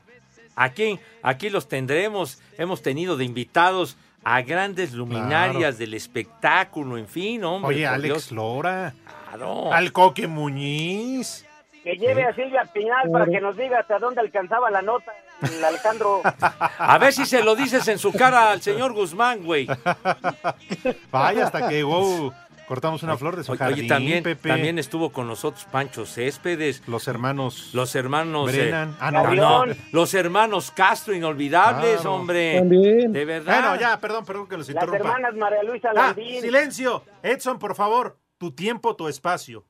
[0.55, 2.41] Aquí, aquí los tendremos.
[2.59, 7.77] Hemos tenido de invitados a grandes luminarias del espectáculo, en fin, hombre.
[7.77, 8.33] Oye, Alex Dios.
[8.33, 8.93] Lora.
[9.31, 9.73] Claro.
[9.73, 11.46] Al Coque Muñiz.
[11.87, 15.65] Que lleve a Silvia Pinal para que nos diga hasta dónde alcanzaba la nota el
[15.65, 16.21] Alejandro.
[16.79, 19.69] A ver si se lo dices en su cara al señor Guzmán, güey.
[21.11, 22.33] Vaya, hasta que wow,
[22.67, 24.49] cortamos una flor de su Oye, jardín, también, Pepe.
[24.49, 26.83] también estuvo con nosotros Pancho Céspedes.
[26.89, 27.71] Los hermanos.
[27.73, 28.53] Los hermanos.
[28.53, 28.97] eh, Brennan.
[28.99, 32.15] Ah, no, no, los hermanos Castro, inolvidables, Claro.
[32.15, 32.59] hombre.
[32.59, 33.13] También.
[33.13, 33.61] De verdad.
[33.61, 34.99] Bueno, ya, perdón, perdón que los Las interrumpa.
[35.09, 36.41] hermanas María Luisa Ah, Landín.
[36.41, 37.05] silencio.
[37.23, 39.65] Edson, por favor, tu tiempo, tu espacio.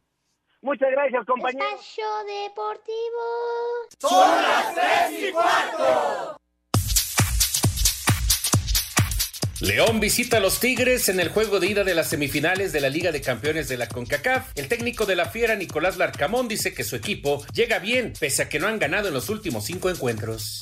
[0.67, 1.65] Muchas gracias, compañero.
[1.65, 3.23] Espacio Deportivo.
[4.01, 6.37] Son las tres y cuarto.
[9.61, 12.89] León visita a los Tigres en el juego de ida de las semifinales de la
[12.89, 14.51] Liga de Campeones de la CONCACAF.
[14.57, 18.49] El técnico de la Fiera, Nicolás Larcamón, dice que su equipo llega bien, pese a
[18.49, 20.61] que no han ganado en los últimos cinco encuentros.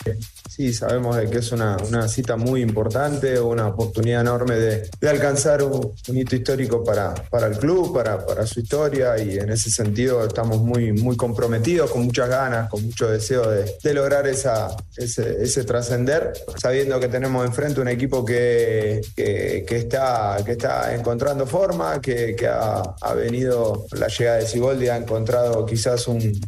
[0.55, 5.09] Sí, sabemos de que es una, una cita muy importante, una oportunidad enorme de, de
[5.09, 9.69] alcanzar un, hito histórico para, para el club, para, para su historia y en ese
[9.69, 14.77] sentido estamos muy, muy comprometidos, con muchas ganas, con mucho deseo de, de lograr esa,
[14.97, 21.49] ese, ese trascender, sabiendo que tenemos enfrente un equipo que, que, está, que está encontrando
[21.49, 26.41] forma, que, ha, ha venido la llegada de Siboldi, ha encontrado quizás un,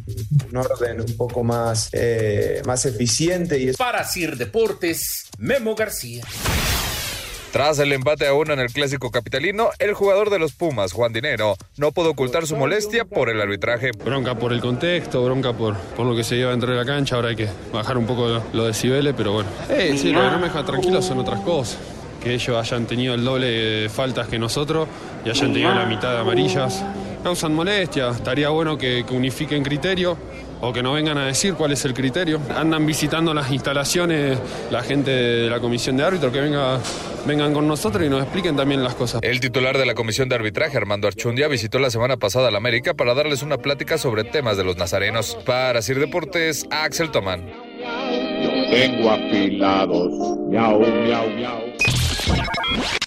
[0.55, 6.23] orden un poco más, eh, más eficiente y es Sir Deportes, Memo García.
[7.51, 11.13] Tras el empate a uno en el clásico capitalino, el jugador de los Pumas, Juan
[11.13, 13.91] Dinero, no pudo ocultar su molestia por el arbitraje.
[13.91, 17.15] Bronca por el contexto, bronca por, por lo que se lleva dentro de la cancha.
[17.15, 19.49] Ahora hay que bajar un poco lo, lo decibeles, pero bueno.
[19.69, 21.79] Eh, sí, lo que no me deja tranquilo son otras cosas.
[22.21, 24.87] Que ellos hayan tenido el doble de faltas que nosotros
[25.25, 26.83] y hayan tenido la mitad de amarillas.
[27.23, 28.09] Causan molestia.
[28.09, 30.17] Estaría bueno que, que unifiquen criterio
[30.61, 32.39] o que no vengan a decir cuál es el criterio.
[32.55, 34.37] Andan visitando las instalaciones
[34.71, 36.79] la gente de la comisión de árbitros, que venga,
[37.25, 39.21] vengan con nosotros y nos expliquen también las cosas.
[39.23, 42.57] El titular de la comisión de arbitraje, Armando Archundia, visitó la semana pasada a la
[42.57, 45.37] América para darles una plática sobre temas de los nazarenos.
[45.45, 47.49] Para Sir Deportes, Axel Tomán.
[48.69, 50.11] Tengo afilados.
[50.49, 52.97] Miau, miau, miau.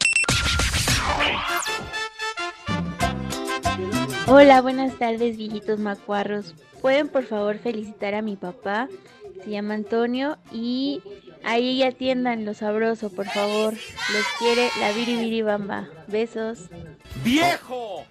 [4.33, 6.55] Hola, buenas tardes, viejitos macuarros.
[6.81, 8.89] ¿Pueden por favor felicitar a mi papá?
[9.43, 11.03] Se llama Antonio y
[11.43, 13.75] ahí atiendan lo sabroso, por favor.
[13.75, 15.89] Los quiere la Viri Bamba.
[16.07, 16.69] Besos.
[17.25, 18.05] ¡Viejo!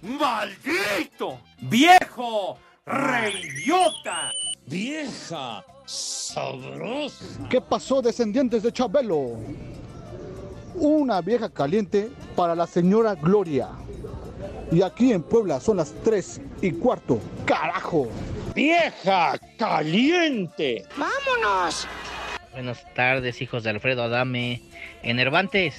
[0.00, 1.40] ¡Maldito!
[1.60, 2.56] ¡Viejo!
[2.86, 4.30] ¡Reyota!
[4.66, 7.48] Vieja sabrosa.
[7.50, 9.36] ¿Qué pasó, descendientes de Chabelo?
[10.78, 13.68] una vieja caliente para la señora Gloria.
[14.72, 17.20] Y aquí en Puebla son las 3 y cuarto.
[17.44, 18.08] ¡Carajo!
[18.54, 20.84] ¡Vieja caliente!
[20.96, 21.86] ¡Vámonos!
[22.52, 24.62] Buenas tardes, hijos de Alfredo Adame.
[25.02, 25.74] Enervantes.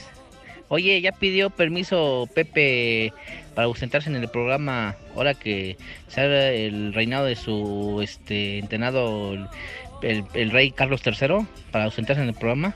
[0.69, 3.13] Oye, ya pidió permiso Pepe
[3.55, 9.33] para ausentarse en el programa ahora que sale el reinado de su este entrenado
[10.01, 12.75] el, el rey Carlos III para ausentarse en el programa.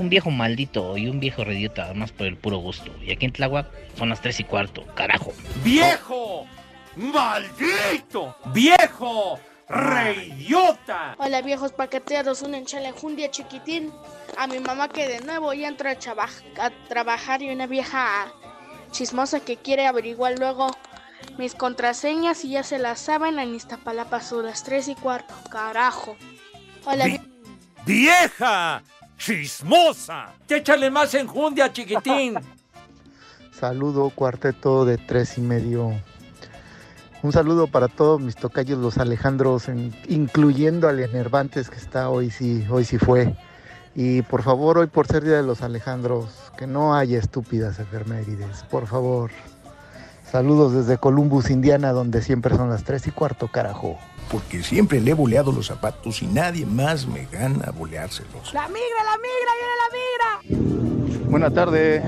[0.00, 2.90] Un viejo maldito y un viejo rediota, más por el puro gusto.
[3.02, 3.66] Y aquí en Tláhuac
[3.98, 5.30] son las tres y cuarto, carajo.
[5.62, 6.46] ¡Viejo!
[6.96, 8.34] ¡Maldito!
[8.54, 9.38] ¡Viejo!
[9.68, 11.14] ¡Reidiota!
[11.18, 13.92] Hola viejos paqueteados, un enchalejundia chiquitín.
[14.38, 18.32] A mi mamá que de nuevo ya entra a, traba- a trabajar y una vieja
[18.92, 20.74] chismosa que quiere averiguar luego
[21.36, 25.34] mis contraseñas y ya se las saben en Iztapalapa son las 3 y cuarto.
[25.50, 26.16] Carajo.
[26.86, 27.20] Hola vie-
[27.84, 28.82] ¡Vieja!
[29.20, 30.28] ¡Chismosa!
[30.48, 32.34] ¡Échale más enjundia, chiquitín!
[33.52, 35.92] Saludo cuarteto de tres y medio.
[37.22, 42.30] Un saludo para todos mis tocayos los Alejandros, en- incluyendo al Enervantes que está hoy
[42.30, 43.36] sí, hoy sí fue.
[43.94, 48.62] Y por favor, hoy por ser Día de los Alejandros, que no haya estúpidas efemérides,
[48.70, 49.30] por favor.
[50.32, 53.98] Saludos desde Columbus, Indiana, donde siempre son las tres y cuarto, carajo.
[54.30, 58.54] Porque siempre le he boleado los zapatos y nadie más me gana a boleárselos.
[58.54, 61.30] La migra, la migra, viene la migra.
[61.30, 62.02] Buenas tardes,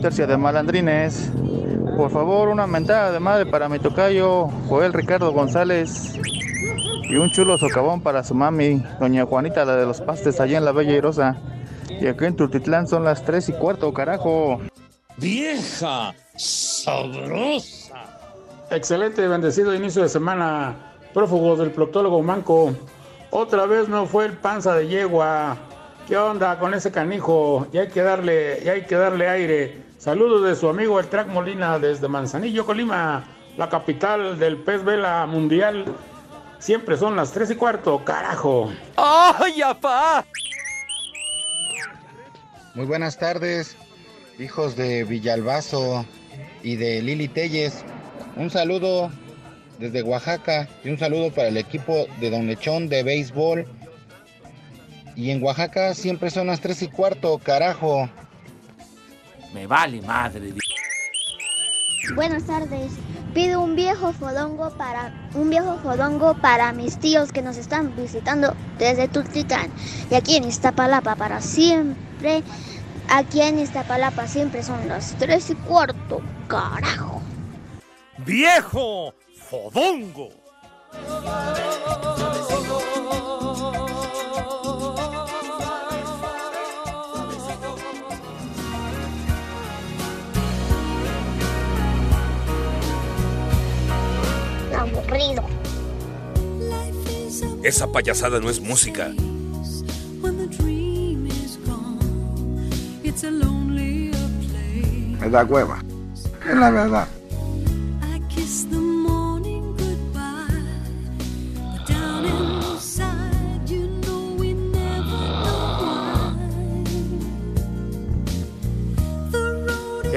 [0.00, 1.30] tercia de malandrines.
[1.96, 6.14] Por favor, una mentada de madre para mi tocayo, Joel Ricardo González.
[7.10, 10.64] Y un chulo socavón para su mami, doña Juanita, la de los pastes, allá en
[10.64, 11.36] la Bella Irosa.
[11.88, 14.60] Y aquí en Tultitlán son las tres y cuarto, carajo.
[15.16, 17.96] ¡Vieja sabrosa!
[18.70, 20.87] Excelente y bendecido inicio de semana,
[21.18, 22.72] prófugos del proctólogo Manco.
[23.32, 25.56] Otra vez no fue el panza de yegua.
[26.06, 27.66] ¿Qué onda con ese canijo?
[27.72, 29.82] Y hay que darle, y hay que darle aire.
[29.98, 33.24] Saludos de su amigo el Track Molina desde Manzanillo, Colima,
[33.56, 35.86] la capital del pez vela mundial.
[36.60, 38.70] Siempre son las tres y cuarto, carajo.
[38.94, 40.24] ¡Ay, apá!
[42.76, 43.76] Muy buenas tardes,
[44.38, 46.06] hijos de Villalbazo
[46.62, 47.84] y de Lili Telles.
[48.36, 49.10] Un saludo
[49.78, 53.66] desde Oaxaca y un saludo para el equipo de Don Lechón de béisbol.
[55.16, 58.08] Y en Oaxaca siempre son las tres y cuarto, carajo.
[59.52, 60.52] Me vale madre.
[62.14, 62.92] Buenas tardes.
[63.34, 68.54] Pido un viejo fodongo para un viejo fodongo para mis tíos que nos están visitando
[68.78, 69.70] desde Tultitlán.
[70.10, 72.42] Y aquí en Iztapalapa para siempre.
[73.08, 76.20] Aquí en Iztapalapa siempre son las tres y cuarto.
[76.48, 77.20] Carajo.
[78.24, 79.14] ¡Viejo!
[79.50, 80.28] ¡Fodongo!
[94.76, 95.42] Aburrido.
[97.62, 99.10] Esa payasada no es música.
[105.20, 105.82] Me da hueva.
[106.46, 107.08] Es la verdad.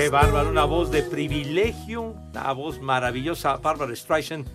[0.02, 3.58] Qué bárbaro, una voz de privilegio, una voz maravillosa.
[3.58, 4.48] Bárbara Streisand,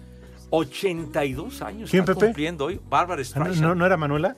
[0.51, 2.27] 82 años ¿Quién, está Pepe?
[2.27, 2.81] cumpliendo hoy.
[2.89, 3.61] Bárbara ¿No, Streisand.
[3.61, 4.35] no, no era Manuela?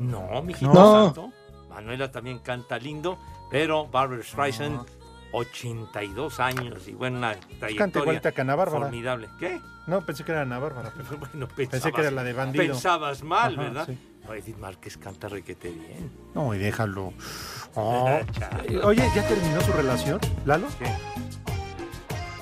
[0.00, 1.04] No, mijito No.
[1.04, 1.32] santo.
[1.70, 3.16] Manuela también canta lindo,
[3.48, 4.80] pero Barbara Streisand,
[5.30, 8.80] 82 años y bueno, una trayectoria igualita que Ana Bárbara.
[8.86, 9.28] formidable.
[9.38, 9.60] ¿Qué?
[9.86, 10.90] No, pensé que era Ana Bárbara.
[10.90, 11.14] Pepe.
[11.30, 12.72] Bueno, pensé que era la de bandido.
[12.72, 13.86] Pensabas mal, Ajá, ¿verdad?
[13.86, 13.98] sí.
[14.26, 16.10] No, Edith Márquez canta requete bien.
[16.34, 17.12] No, y déjalo.
[17.76, 18.06] Oh.
[18.08, 20.68] Eh, Oye, ¿ya terminó su relación, Lalo?
[20.78, 20.86] ¿Qué?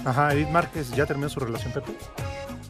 [0.05, 1.93] Ajá, Edith Márquez, ¿ya terminó su relación, Pepe?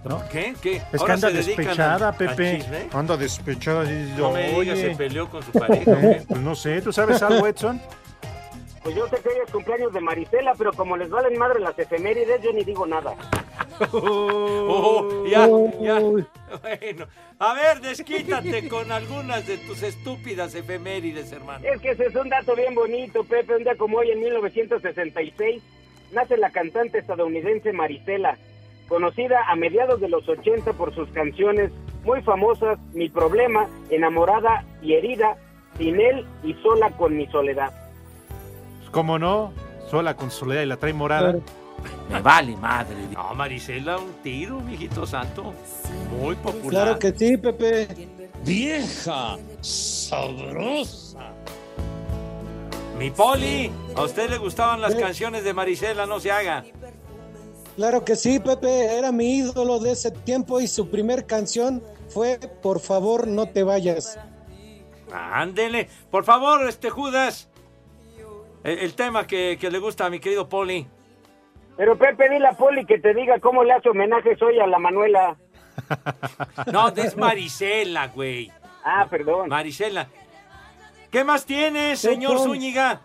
[0.05, 0.23] ¿No?
[0.29, 0.55] ¿Qué?
[0.63, 0.77] ¿Qué?
[0.77, 2.89] Es que ¿Ahora anda despechada, Pepe.
[2.93, 3.83] Anda despechada.
[3.85, 5.91] y- No me digas, se peleó con su pareja.
[5.91, 6.23] ¿o qué?
[6.29, 7.81] Pues no sé, ¿tú sabes algo, Edson?
[8.85, 11.77] Pues yo sé que hoy es cumpleaños de Marisela, pero como les valen madre las
[11.77, 13.15] efemérides, yo ni digo nada.
[13.93, 15.49] Oh, ya,
[15.81, 16.01] ya.
[16.01, 17.07] Bueno,
[17.39, 21.65] a ver, desquítate con algunas de tus estúpidas efemérides, hermano.
[21.67, 23.57] Es que ese es un dato bien bonito, Pepe.
[23.57, 25.63] Un día como hoy, en 1966,
[26.13, 28.37] nace la cantante estadounidense Marisela,
[28.89, 31.73] conocida a mediados de los 80 por sus canciones
[32.05, 35.37] muy famosas Mi Problema, Enamorada y Herida,
[35.79, 37.73] Sin él y Sola con mi soledad.
[38.91, 39.53] ¿Cómo no?
[39.89, 41.37] Sola con soledad y la trae morada.
[42.11, 42.97] Me vale madre.
[43.13, 45.55] No, Marisela, un tiro, mijito santo.
[46.21, 46.85] Muy popular.
[46.85, 47.89] Claro que sí, Pepe.
[48.45, 51.33] ¡Vieja sabrosa!
[52.99, 56.07] Mi Poli, ¿a usted le gustaban las canciones de Marisela?
[56.07, 56.65] No se haga.
[57.77, 62.39] Claro que sí, Pepe, era mi ídolo de ese tiempo y su primer canción fue
[62.63, 64.19] Por favor no te vayas.
[65.13, 65.89] Ándele.
[66.11, 67.49] Por favor, este Judas.
[68.65, 70.87] El, el tema que, que le gusta a mi querido Poli.
[71.77, 74.79] Pero Pepe, dile a Poli que te diga cómo le hace homenajes hoy a la
[74.79, 75.37] Manuela.
[76.73, 78.51] No, es Marisela, güey.
[78.85, 79.49] Ah, perdón.
[79.49, 80.09] Marisela.
[81.11, 82.39] ¿Qué más tienes, señor.
[82.39, 83.01] Zúñiga?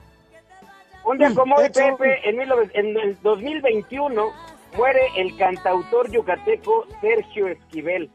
[1.04, 4.34] Un día como hoy, Pepe, en, 19 en el 2021
[4.76, 8.10] muere el cantautor yucateco Sergio Esquivel.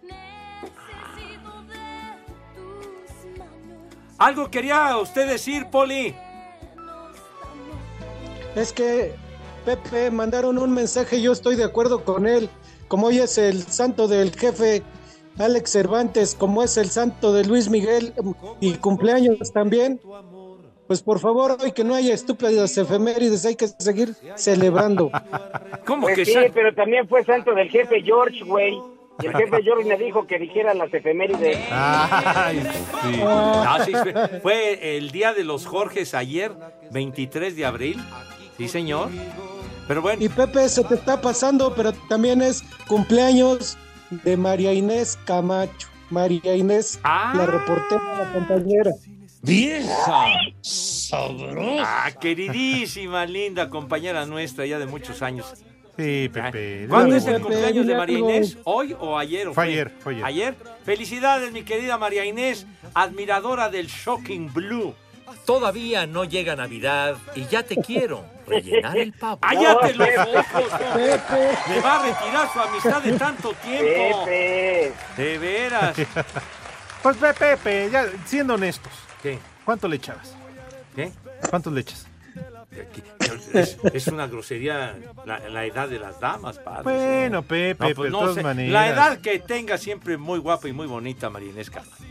[4.19, 6.15] ¿Algo quería usted decir, Poli?
[8.55, 9.15] Es que,
[9.65, 12.49] Pepe, mandaron un mensaje yo estoy de acuerdo con él.
[12.89, 14.83] Como hoy es el santo del jefe
[15.39, 18.13] Alex Cervantes, como es el santo de Luis Miguel
[18.61, 20.01] y cumpleaños también,
[20.87, 25.11] pues por favor, hoy que no haya estúpidas efemérides, hay que seguir celebrando.
[25.87, 28.79] ¿Cómo Pues que sí, pero también fue santo del jefe George, güey.
[29.23, 31.59] Y el jefe George me dijo que dijera las efemérides.
[31.71, 33.21] Ay, sí.
[33.25, 36.53] Ah, sí, fue, fue el día de los Jorges ayer,
[36.91, 37.97] 23 de abril.
[38.59, 39.09] Sí, señor.
[39.93, 40.25] Pero bueno.
[40.25, 43.77] Y Pepe, se te está pasando, pero también es cumpleaños
[44.09, 45.89] de María Inés Camacho.
[46.09, 48.91] María Inés, la reportera, la compañera.
[49.43, 50.29] ¡Vieja!
[50.63, 52.07] ¡Sabrosa!
[52.07, 55.53] Ah, queridísima, linda compañera nuestra ya de muchos años.
[55.99, 56.87] Sí, Pepe.
[56.89, 58.19] ¿Cuándo es el cumpleaños de María.
[58.19, 58.57] Inés?
[58.65, 59.49] ¿Hoy o ayer?
[59.49, 60.57] o Fue ayer, fue ayer.
[60.87, 64.95] Felicidades, mi querida María Inés, admiradora del Shocking Blue.
[65.45, 69.39] Todavía no llega Navidad y ya te quiero rellenar el pavo.
[69.43, 70.21] ¡Cállate los Pepe.
[70.39, 70.73] ojos!
[71.69, 74.25] Me va a retirar su amistad de tanto tiempo.
[74.25, 74.93] Pepe.
[75.17, 75.97] De veras.
[77.03, 78.93] Pues ve, Pepe, ya siendo honestos.
[79.21, 79.37] ¿Qué?
[79.65, 80.37] ¿Cuánto le echabas?
[80.95, 81.11] ¿Qué?
[81.51, 82.07] ¿Cuántos le echas?
[83.53, 84.95] Es, es una grosería
[85.27, 86.83] la, la edad de las damas, padre.
[86.85, 88.43] Bueno, Pepe, No, pues de no todas sé.
[88.45, 88.73] maneras.
[88.73, 92.02] La edad que tenga siempre muy guapa y muy bonita, María Inés Camacho.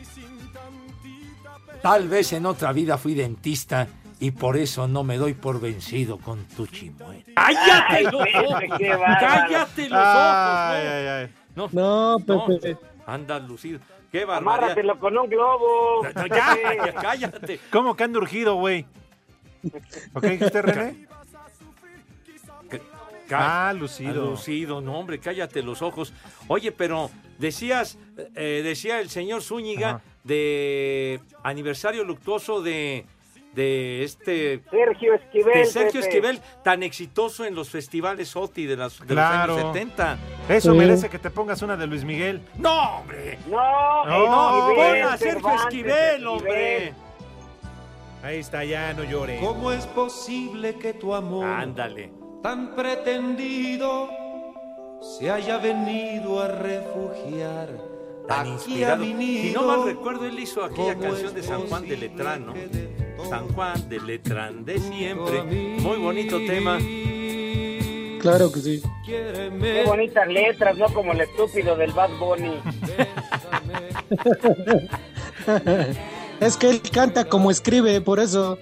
[1.82, 3.88] Tal vez en otra vida fui dentista
[4.20, 7.24] y por eso no me doy por vencido con tu chimuelo.
[7.36, 8.14] ¡Cállate los
[8.46, 8.62] ojos!
[8.78, 9.20] qué bárbaro.
[9.20, 10.92] ¡Cállate los Ay, ojos!
[10.94, 11.34] ay, ay.
[11.56, 12.78] No, No, no, Pepe.
[13.08, 13.80] anda lucido.
[14.12, 14.58] ¡Qué barbaridad!
[14.58, 16.04] Amárratelo con un globo.
[16.16, 17.60] No, ya, ya, cállate.
[17.72, 18.86] ¿Cómo que anda urgido, güey?
[20.14, 21.08] ¿Ok, dijiste, René?
[23.34, 24.32] Ah, lucido.
[24.32, 26.14] Lucido, no, hombre, cállate los ojos.
[26.50, 27.98] Oye, pero decías,
[28.36, 30.02] eh, decía el señor Zúñiga Ajá.
[30.24, 33.06] De aniversario luctuoso de,
[33.56, 35.54] de este Sergio Esquivel.
[35.54, 36.08] de Sergio Pepe.
[36.08, 39.54] Esquivel, tan exitoso en los festivales OTI de, las, de Claro.
[39.56, 40.18] los años 70.
[40.50, 40.78] Eso Sí.
[40.78, 42.42] merece que te pongas una de Luis Miguel.
[42.58, 43.40] ¡No, hombre!
[43.50, 46.94] No, No, Esquivel, ¡Pon a Sergio Cervantes, Esquivel, hombre!
[48.24, 49.40] Ahí está, ya no llore.
[49.40, 52.12] ¿Cómo es posible que tu amor Ándale.
[52.44, 54.10] tan pretendido
[55.02, 57.70] se haya venido a refugiar
[58.32, 59.04] Tan aquí a inspirado.
[59.04, 59.44] mi nido?
[59.44, 62.54] Si no mal recuerdo, él hizo aquella ¿Cómo canción de San Juan de Letrán, ¿no?
[63.30, 65.44] San Juan de Letrán de siempre.
[65.44, 66.80] Muy bonito tema.
[68.22, 68.82] Claro que sí.
[69.06, 72.62] Qué bonitas letras, no como el estúpido del Bad Bunny.
[76.40, 78.58] es que él canta como escribe, por eso.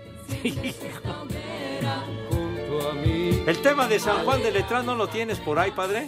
[3.45, 6.07] El tema de San Juan de Letrán no lo tienes por ahí, padre.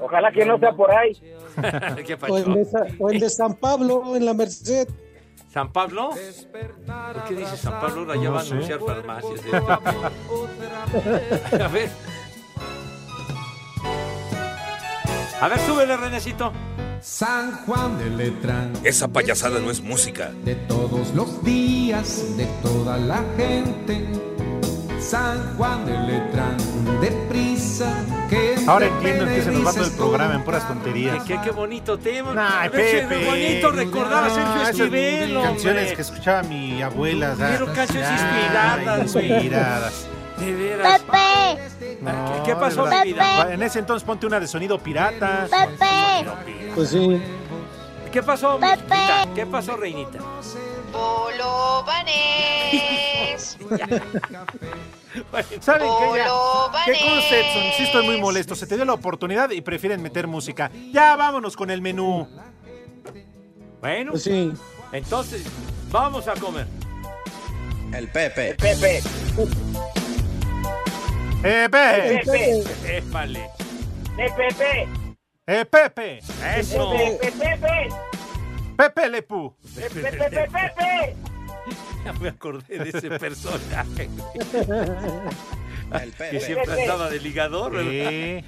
[0.00, 1.12] Ojalá que no sea por ahí.
[2.06, 4.88] ¿Qué O el, de, Sa- o el de San Pablo en la Merced.
[5.52, 6.10] ¿San Pablo?
[6.10, 8.00] ¿Por qué dice San Pablo?
[8.00, 9.40] Ahora ya va a anunciar farmacias.
[11.60, 11.88] a ver.
[15.40, 16.52] A ver, súbele, Renecito.
[17.00, 20.30] San Juan de Letrán, Esa payasada no es música.
[20.44, 24.08] de todos los días, de toda la gente.
[25.08, 26.56] San Juan de Letrán,
[27.00, 27.92] deprisa,
[28.30, 31.22] que Ahora entiendo que se nos va todo el programa en puras tonterías.
[31.24, 32.62] Qué, qué bonito tema.
[32.62, 33.24] Ay, Pero qué Pepe.
[33.26, 35.96] bonito recordar a Sergio Esquivel, Canciones hombre.
[35.96, 37.32] que escuchaba mi abuela.
[37.32, 39.32] o sea, Quiero canciones ay, inspiradas, güey.
[39.32, 40.06] Inspiradas.
[40.38, 41.00] De veras.
[41.02, 43.52] Pepe, No, ¿Qué pasó, vida?
[43.52, 45.46] En ese entonces ponte una de sonido pirata.
[45.50, 47.22] Pepe, Pues sí.
[48.10, 48.76] ¿Qué pasó, Pepe.
[48.88, 49.34] Reinita?
[49.34, 50.18] ¿Qué pasó, Reinita?
[55.60, 56.16] ¿Saben qué?
[56.16, 56.26] Ya.
[56.86, 56.94] ¿Qué?
[57.76, 58.54] Sí estoy muy molesto.
[58.54, 60.70] Se te dio la oportunidad y prefieren meter música.
[60.92, 62.28] Ya, vámonos con el menú.
[63.80, 64.52] Bueno, Pues sí.
[64.92, 65.44] entonces,
[65.90, 66.66] vamos a comer.
[67.92, 68.54] El Pepe.
[68.54, 68.98] Pepe,
[71.44, 72.22] ¡Eh, Pepe!
[72.24, 73.50] Pepe, Épale.
[74.16, 74.88] Pepe,
[75.46, 76.18] ¡Eh, Pepe!
[76.58, 76.90] Eso.
[76.92, 77.88] Pepe, Pepe,
[78.78, 79.54] ¡Pepe Lepú!
[79.74, 81.16] Pepe, Pepe, Pepe.
[82.04, 84.08] Ya me acordé de ese personaje.
[85.92, 86.40] El que Pepe.
[86.40, 87.76] siempre andaba de ligador.
[87.76, 88.44] Ay,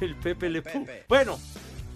[0.00, 0.62] el Pepe Le.
[1.08, 1.38] Bueno,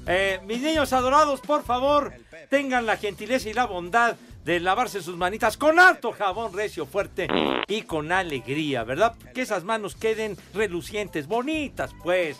[0.07, 2.13] eh, mis niños adorados, por favor,
[2.49, 7.29] tengan la gentileza y la bondad de lavarse sus manitas con harto jabón recio, fuerte
[7.69, 9.15] y con alegría, ¿verdad?
[9.35, 12.39] Que esas manos queden relucientes, bonitas, pues,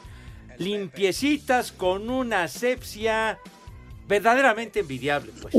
[0.59, 3.39] limpiecitas con una asepsia
[4.09, 5.55] verdaderamente envidiable, pues.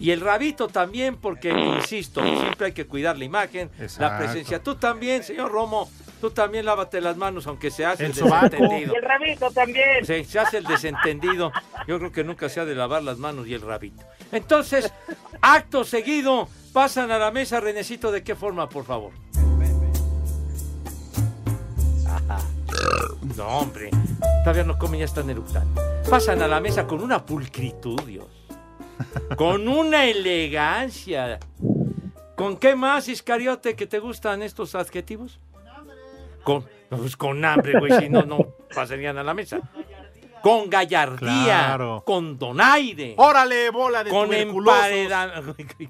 [0.00, 4.62] Y el rabito también, porque, insisto, siempre hay que cuidar la imagen, la presencia.
[4.62, 5.90] Tú también, señor Romo,
[6.20, 8.92] tú también lávate las manos, aunque se hace el, El desentendido.
[8.92, 10.06] Y el rabito también.
[10.06, 11.52] Sí, se hace el desentendido.
[11.88, 14.04] Yo creo que nunca se ha de lavar las manos y el rabito.
[14.30, 14.92] Entonces,
[15.40, 19.12] acto seguido, pasan a la mesa, Renecito, ¿de qué forma, por favor?
[23.36, 23.90] No, hombre,
[24.42, 25.80] todavía no comen, ya están eructando.
[26.08, 28.26] Pasan a la mesa con una pulcritud, Dios.
[29.36, 31.38] Con una elegancia.
[32.36, 35.38] ¿Con qué más, Iscariote, que te gustan estos adjetivos?
[36.44, 38.38] Con, pues con hambre, güey, si no, no
[38.74, 39.60] pasarían a la mesa.
[40.42, 42.04] Con gallardía, Claro.
[42.06, 45.42] con donaire, ¡Órale, bola de con, empareda-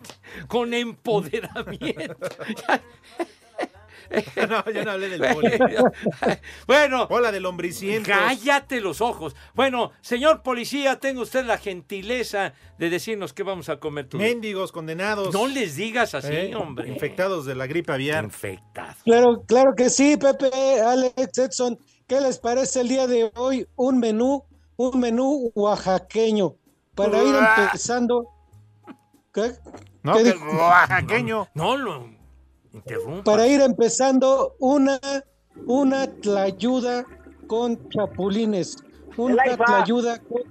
[0.48, 2.16] con empoderamiento.
[4.48, 5.50] No, yo no hablé del poli.
[6.66, 8.08] bueno, Bola de lombricientos.
[8.08, 9.36] cállate los ojos.
[9.54, 14.18] Bueno, señor policía, tenga usted la gentileza de decirnos qué vamos a comer tú.
[14.18, 15.34] Mendigos, condenados.
[15.34, 16.56] No les digas así, ¿eh?
[16.56, 16.88] hombre.
[16.88, 18.24] Infectados de la gripe aviar.
[18.24, 19.02] Infectados.
[19.04, 21.76] Claro, claro que sí, Pepe, Alex, Edson.
[22.06, 23.66] ¿Qué les parece el día de hoy?
[23.76, 24.44] Un menú,
[24.76, 26.54] un menú oaxaqueño
[26.94, 28.24] para ir empezando.
[29.32, 29.52] ¿Qué?
[30.02, 31.48] No, ¿Qué oaxaqueño.
[31.54, 32.17] No lo
[32.72, 33.24] interrumpa.
[33.24, 34.98] Para ir empezando una,
[35.66, 37.04] una tlayuda
[37.46, 38.76] con chapulines.
[39.16, 40.42] Una tlayuda con-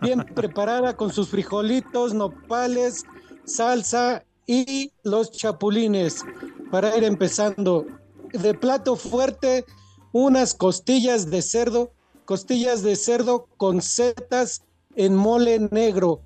[0.00, 3.04] bien preparada con sus frijolitos, nopales,
[3.44, 6.22] salsa y los chapulines.
[6.70, 7.86] Para ir empezando.
[8.32, 9.64] De plato fuerte,
[10.12, 11.92] unas costillas de cerdo,
[12.24, 14.62] costillas de cerdo con setas
[14.96, 16.20] en mole negro.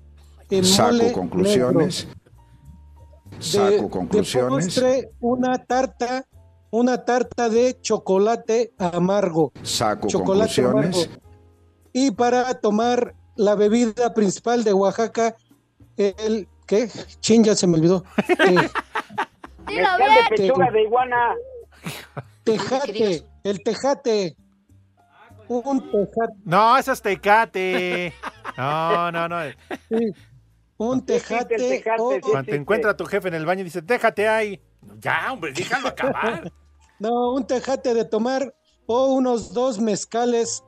[0.49, 2.05] En Saco mole conclusiones.
[2.07, 2.20] negro.
[3.41, 4.75] De- Saco conclusiones.
[4.75, 6.25] De postre, una tarta,
[6.69, 9.51] una tarta de chocolate amargo.
[9.63, 11.07] Saco chocolate conclusiones.
[11.07, 11.21] amargo.
[11.93, 15.35] Y para tomar la bebida principal de Oaxaca,
[15.97, 16.87] el ¿qué?
[17.19, 18.03] Chin, ya se me olvidó.
[19.67, 21.35] Eh, Mezcal de pechuga de iguana.
[22.43, 24.35] tejate, el tejate.
[25.47, 28.13] Un tejate, No, eso es tecate.
[28.57, 29.37] No, no, no.
[29.89, 30.11] sí,
[30.89, 31.55] un tejate.
[31.57, 32.19] tejate, o- sí.
[32.21, 34.61] Cuando te encuentra tu jefe en el baño y dice, déjate ahí.
[34.99, 36.51] Ya, hombre, déjalo acabar.
[36.99, 38.53] No, un tejate de tomar
[38.85, 40.63] o unos dos mezcales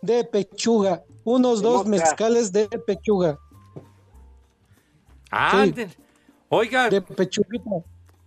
[0.00, 1.02] de pechuga.
[1.24, 1.90] Unos De dos mosca.
[1.90, 3.36] mezcales de pechuga.
[5.30, 5.90] Anden.
[6.48, 7.70] Oiga, De pechuguita.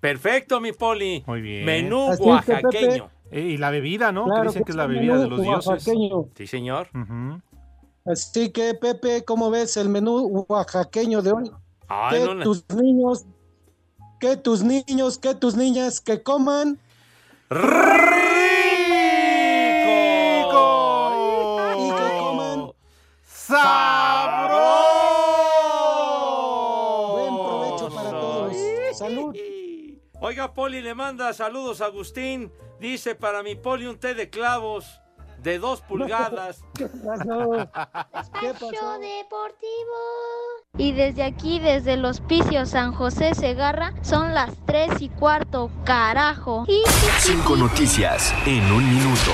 [0.01, 1.23] perfecto, mi poli.
[1.27, 1.65] Muy bien.
[1.65, 3.09] Menú Así es que, oaxaqueño.
[3.31, 4.25] Eh, Y la bebida, ¿no?
[4.25, 5.67] Claro que dicen que es la sí, bebida de los dioses.
[5.67, 6.25] oaxaqueño.
[6.35, 6.89] Sí, señor.
[6.93, 7.41] Ujú.
[8.05, 11.51] Así que, Pepe, ¿cómo ves el menú oaxaqueño de hoy?
[11.87, 13.25] Ay, que no, tus niños,
[14.19, 16.79] que tus niños, que tus niñas, que coman
[17.49, 17.55] y
[21.89, 22.71] que coman
[27.11, 28.55] buen provecho para todos.
[28.93, 29.35] Salud.
[30.21, 32.51] Oiga, Poli le manda saludos a Agustín.
[32.79, 35.01] Dice para mi Poli un té de clavos
[35.45, 36.63] de dos pulgadas.
[36.73, 37.69] ¿Qué pasó?
[38.41, 38.99] ¿Qué pasó?
[38.99, 39.95] Deportivo.
[40.77, 46.65] Y desde aquí, desde el hospicio San José Segarra, son las 3 y cuarto, carajo.
[47.19, 49.31] Cinco noticias en un minuto.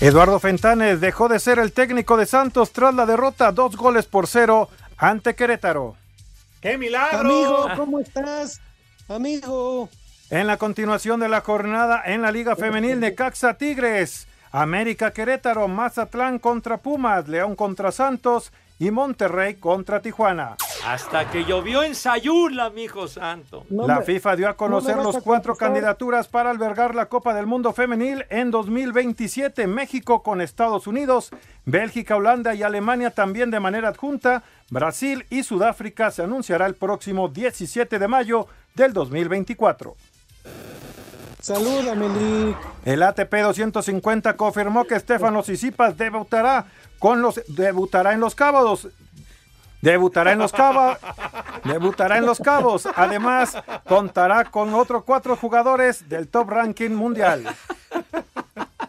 [0.00, 4.28] Eduardo Fentanes dejó de ser el técnico de Santos tras la derrota dos goles por
[4.28, 5.96] cero ante Querétaro.
[6.60, 7.18] ¡Qué milagro!
[7.18, 8.60] Amigo, ¿cómo estás?
[9.08, 9.88] Amigo.
[10.30, 16.38] En la continuación de la jornada en la Liga Femenil Necaxa Tigres, América Querétaro, Mazatlán
[16.38, 20.56] contra Pumas, León contra Santos y Monterrey contra Tijuana.
[20.86, 23.64] Hasta que llovió en Sayula, mijo santo.
[23.70, 25.68] la FIFA dio a conocer no los a cuatro contestar.
[25.68, 29.66] candidaturas para albergar la Copa del Mundo Femenil en 2027.
[29.66, 31.30] México con Estados Unidos,
[31.64, 34.42] Bélgica, Holanda y Alemania también de manera adjunta.
[34.70, 39.96] Brasil y Sudáfrica se anunciará el próximo 17 de mayo del 2024.
[41.40, 42.56] Salúdame, Lick.
[42.84, 46.66] El ATP 250 confirmó que Estefano Sisipas debutará
[46.98, 48.88] con los debutará en los Cabos.
[49.80, 50.98] Debutará en los Cabos.
[51.64, 52.88] Debutará en los Cabos.
[52.96, 57.44] Además, contará con otros cuatro jugadores del top ranking mundial.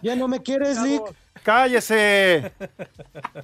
[0.02, 1.04] ¿Ya no me quieres, Lick?
[1.44, 2.52] ¡Cállese!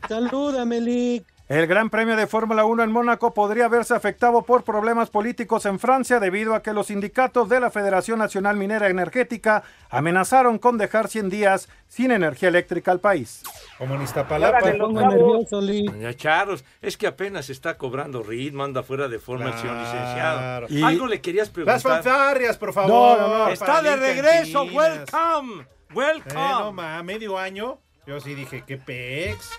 [0.09, 1.34] Salúdame, Lick.
[1.47, 5.77] El Gran Premio de Fórmula 1 en Mónaco podría verse afectado por problemas políticos en
[5.77, 11.07] Francia debido a que los sindicatos de la Federación Nacional Minera Energética amenazaron con dejar
[11.07, 13.43] 100 días sin energía eléctrica al país.
[13.77, 14.59] Comunista Palapa.
[14.71, 15.85] nervioso, Lee.
[15.85, 20.65] Doña Charros, es que apenas está cobrando ritmo, anda fuera de forma el señor licenciado.
[20.69, 21.75] Y- Algo le querías preguntar.
[21.75, 22.89] Las fanfarrias, por favor.
[23.19, 23.47] No, no, no.
[23.49, 26.31] Está de regreso, welcome, welcome.
[26.41, 27.77] Eh, no, ma, medio año.
[28.07, 29.49] Yo sí dije, qué pex.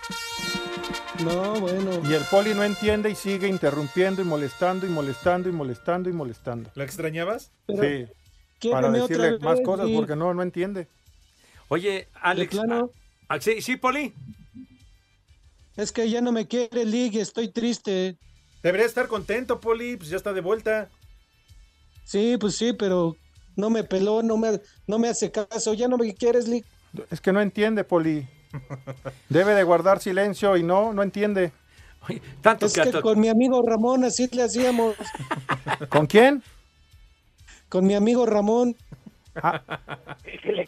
[1.23, 2.01] No, bueno.
[2.09, 6.13] Y el poli no entiende y sigue interrumpiendo y molestando y molestando y molestando y
[6.13, 6.71] molestando.
[6.75, 7.51] ¿La extrañabas?
[7.65, 8.69] Pero, sí.
[8.71, 10.87] Para otra decirle más vez, cosas y- porque no, no entiende.
[11.67, 12.51] Oye, Alex.
[12.55, 12.91] plano?
[13.27, 14.13] ah, ah, sí, sí, Poli.
[15.75, 18.17] Es que ya no me quiere League, estoy triste.
[18.63, 20.89] Debería estar contento, Poli, pues ya está de vuelta.
[22.05, 23.15] Sí, pues sí, pero
[23.57, 25.73] no me peló, no me, no me hace caso.
[25.73, 26.65] Ya no me quieres, League.
[27.11, 28.27] Es que no entiende, poli.
[29.29, 31.51] Debe de guardar silencio y no, no entiende.
[32.41, 34.95] tanto Es que con mi amigo Ramón así le hacíamos.
[35.89, 36.43] ¿Con quién?
[37.69, 38.75] Con mi amigo Ramón.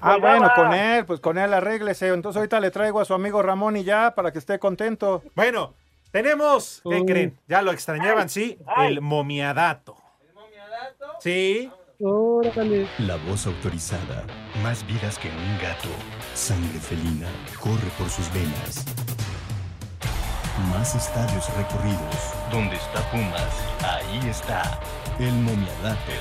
[0.01, 2.09] Ah, bueno, con él, pues con él arréglese.
[2.09, 5.23] Entonces ahorita le traigo a su amigo Ramón y ya, para que esté contento.
[5.35, 5.73] Bueno,
[6.11, 7.39] tenemos, ¿qué creen?
[7.47, 9.95] Ya lo extrañaban, sí, el momiadato.
[11.19, 11.71] Sí.
[12.01, 14.25] La voz autorizada.
[14.63, 15.89] Más vidas que un gato.
[16.33, 17.27] Sangre felina
[17.59, 18.85] corre por sus venas.
[20.71, 22.33] Más estadios recorridos.
[22.53, 24.79] Donde está Pumas, ahí está.
[25.19, 26.13] El momiadato.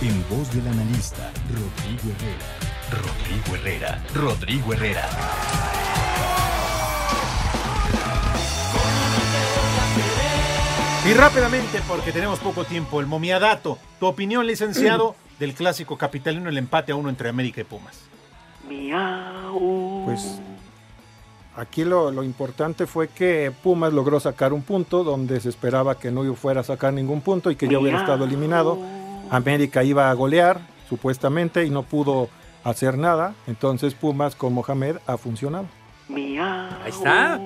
[0.00, 2.46] En voz del analista Rodrigo Herrera.
[2.92, 4.04] Rodrigo Herrera.
[4.14, 5.83] Rodrigo Herrera.
[11.06, 13.76] Y rápidamente, porque tenemos poco tiempo, el momiadato.
[14.00, 18.04] Tu opinión, licenciado, del clásico capitalino, el empate a uno entre América y Pumas.
[20.06, 20.40] Pues
[21.56, 26.10] aquí lo, lo importante fue que Pumas logró sacar un punto donde se esperaba que
[26.10, 28.78] no fuera a sacar ningún punto y que ya hubiera estado eliminado.
[29.28, 32.30] América iba a golear, supuestamente, y no pudo
[32.64, 33.34] hacer nada.
[33.46, 35.66] Entonces Pumas con Mohamed ha funcionado.
[36.82, 37.38] Ahí está.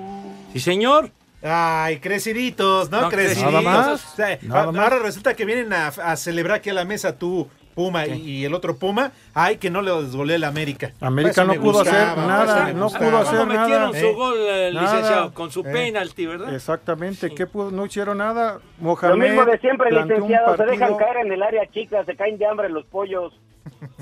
[0.53, 1.11] Sí, señor.
[1.43, 3.03] Ay, creciditos, ¿no?
[3.03, 3.53] No, creciditos.
[3.53, 4.83] Nada más, O sea, nada a- más.
[4.85, 8.45] Ahora resulta que vienen a, a celebrar aquí a la mesa tú, Puma, y, y
[8.45, 9.13] el otro Puma.
[9.35, 10.91] Ay, que no le desgolé el América.
[11.01, 14.01] América no pudo hacer nada, no pudo hacer ¿Cómo metieron nada.
[14.01, 14.83] su Eh, gol, eh, nada.
[14.87, 15.33] licenciado?
[15.35, 16.53] Con su Eh, penalti, ¿verdad?
[16.53, 17.71] Exactamente, ¿qué pudo?
[17.71, 18.59] No hicieron nada.
[18.81, 20.57] Mohamed Lo mismo de siempre, licenciado.
[20.57, 23.33] Se dejan caer en el área chica, se caen de hambre los pollos.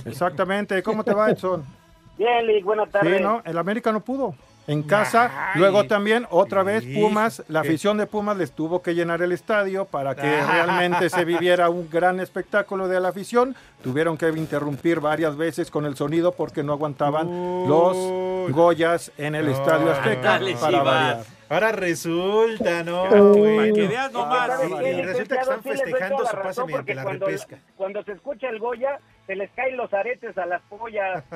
[0.07, 1.65] Exactamente, ¿cómo te va, Edson?
[2.17, 3.19] Bien, Lick, buenas tardes.
[3.19, 4.35] Sí, no, el América no pudo.
[4.69, 7.69] En casa, luego también, otra vez, Pumas, la ¿qué?
[7.69, 10.49] afición de Pumas les tuvo que llenar el estadio para que Ah.
[10.51, 13.55] realmente se viviera un gran espectáculo de la afición.
[13.83, 17.29] Tuvieron que interrumpir varias veces con el sonido porque no aguantaban
[17.69, 17.97] los
[18.53, 21.25] Goyas en el Estadio Azteca para variar.
[21.49, 23.05] Ahora resulta, ¿no?
[23.05, 24.49] Para que veas nomás.
[24.49, 27.59] ¿Sabe qué, Y resulta que están festejando su pase mediante la cuando, repesca.
[27.77, 31.25] cuando se escucha el Goya, se les caen los aretes a las pollas.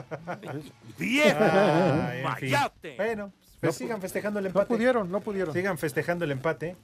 [1.39, 2.95] Ah, en.
[2.97, 4.67] Bueno, pues No sigan festejando el No empate.
[4.67, 5.55] pudieron, no pudieron.
[5.55, 6.77] Sigan festejando el empate.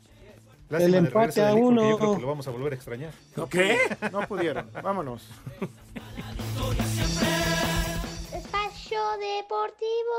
[0.70, 1.88] El del empate a uno.
[1.90, 3.12] Yo creo que lo vamos a volver a extrañar.
[3.50, 3.76] ¿Qué?
[4.10, 4.68] No pudieron.
[4.82, 5.28] Vámonos.
[8.32, 10.16] Espacio Deportivo.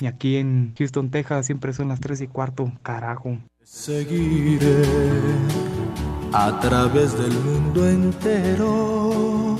[0.00, 2.70] Y aquí en Houston, Texas, siempre son las 3 y cuarto.
[2.82, 3.38] Carajo.
[3.62, 4.82] Seguiré
[6.32, 9.53] a través del mundo entero.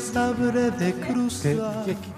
[0.00, 1.56] Mil ríos habré de cruzar.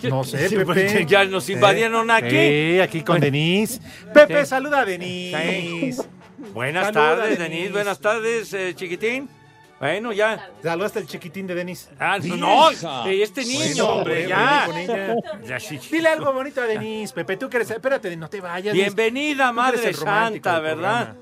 [0.04, 1.06] No sé, Sí, Pepe.
[1.08, 2.30] ya nos invadieron aquí.
[2.30, 3.80] Sí, aquí con Denise.
[4.14, 6.02] Pepe, saluda a Denise.
[6.54, 7.56] Buenas Saluda, tardes, Denise.
[7.58, 7.72] Denis.
[7.72, 9.28] Buenas tardes, eh, chiquitín.
[9.80, 10.50] Bueno, ya.
[10.62, 11.88] Saludaste el chiquitín de Denise.
[11.98, 15.58] Ah, no, eh, este niño, Bueno, hombre, ya.
[15.58, 15.78] sí.
[15.90, 17.36] Dile algo bonito a Denise, Pepe.
[17.36, 17.70] Tú que eres.
[17.70, 18.74] Espérate, no te vayas.
[18.74, 21.16] Bienvenida, Madre Santa, ¿verdad?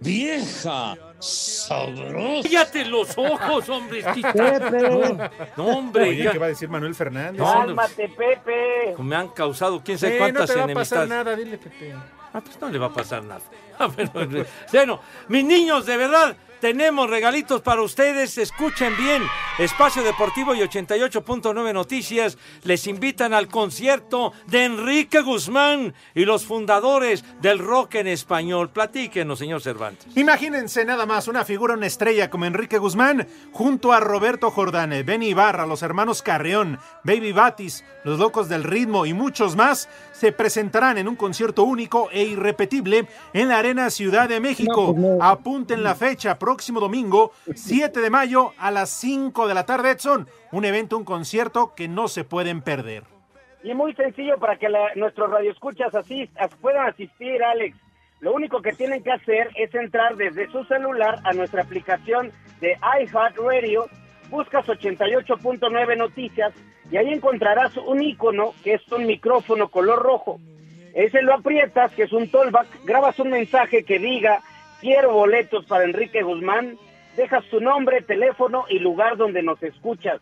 [0.00, 2.42] Vieja sabrosa.
[2.42, 4.02] Cállate los ojos, hombre.
[4.32, 5.30] Pepe.
[5.56, 6.10] No, hombre.
[6.10, 6.32] Oye, ya.
[6.32, 7.38] ¿qué va a decir Manuel Fernández?
[7.40, 8.94] No, Cálmate, Pepe.
[8.98, 11.08] Me han causado quién sabe Eh, no cuántas te va a pasar enemistades.
[11.08, 11.94] nada, dile, Pepe.
[12.32, 13.40] Ah, pues no le va a pasar nada.
[13.78, 18.38] Ah, bueno, mis niños, de verdad, tenemos regalitos para ustedes.
[18.38, 19.22] Escuchen bien.
[19.58, 27.24] Espacio Deportivo y 88.9 Noticias les invitan al concierto de Enrique Guzmán y los fundadores
[27.40, 28.70] del rock en español.
[28.70, 30.16] Platíquenos, señor Cervantes.
[30.16, 35.28] Imagínense nada más una figura, una estrella como Enrique Guzmán, junto a Roberto Jordán, Benny
[35.28, 40.96] Ibarra, los hermanos Carreón, Baby Batis, los Locos del Ritmo y muchos más, se presentarán
[40.96, 44.94] en un concierto único e irrepetible en la Arena Ciudad de México.
[45.20, 50.26] Apunten la fecha, próximo domingo, 7 de mayo a las 5 de la tarde, Edson.
[50.52, 53.04] Un evento, un concierto que no se pueden perder.
[53.62, 57.76] Y muy sencillo para que la- nuestros radioescuchas así as- puedan asistir, Alex.
[58.20, 62.78] Lo único que tienen que hacer es entrar desde su celular a nuestra aplicación de
[63.02, 63.86] iHeartRadio,
[64.30, 66.52] buscas 88.9 noticias
[66.90, 70.40] y ahí encontrarás un icono que es un micrófono color rojo.
[70.94, 74.40] Ese lo aprietas, que es un tollback, grabas un mensaje que diga
[74.80, 76.78] quiero boletos para Enrique Guzmán,
[77.16, 80.20] dejas tu nombre, teléfono y lugar donde nos escuchas.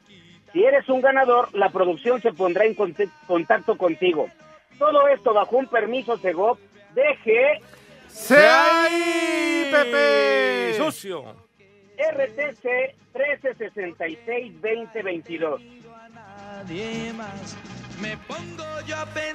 [0.53, 4.29] Si eres un ganador, la producción se pondrá en contacto contigo.
[4.79, 6.59] Todo esto bajo un permiso Segov
[6.95, 7.61] DG
[8.09, 10.75] ¡Se ahí, Pepe!
[10.77, 11.44] ¡Sucio!
[12.13, 15.61] RTC 1366-2022.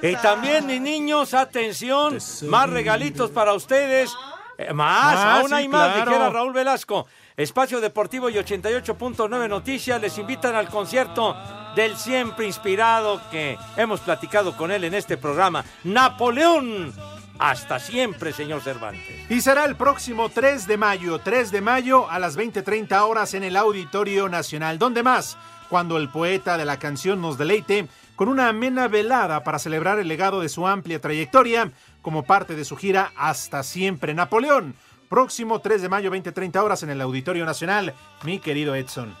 [0.02, 4.14] Y también, mis niños, atención, más regalitos para ustedes.
[4.58, 6.10] Eh, más, Ah, aún sí, hay más, claro.
[6.10, 7.06] dijera Raúl Velasco.
[7.36, 11.34] Espacio Deportivo y 88.9 Noticias les invitan al concierto
[11.74, 16.92] del siempre inspirado que hemos platicado con él en este programa, Napoleón.
[17.40, 19.30] Hasta siempre, señor Cervantes.
[19.30, 23.44] Y será el próximo 3 de mayo, 3 de mayo a las 20:30 horas en
[23.44, 24.78] el Auditorio Nacional.
[24.78, 25.38] ¿Dónde más?
[25.70, 30.08] Cuando el poeta de la canción nos deleite con una amena velada para celebrar el
[30.08, 31.70] legado de su amplia trayectoria
[32.02, 34.74] como parte de su gira Hasta siempre Napoleón.
[35.08, 39.16] Próximo 3 de mayo, 20:30 horas en el Auditorio Nacional, mi querido Edson.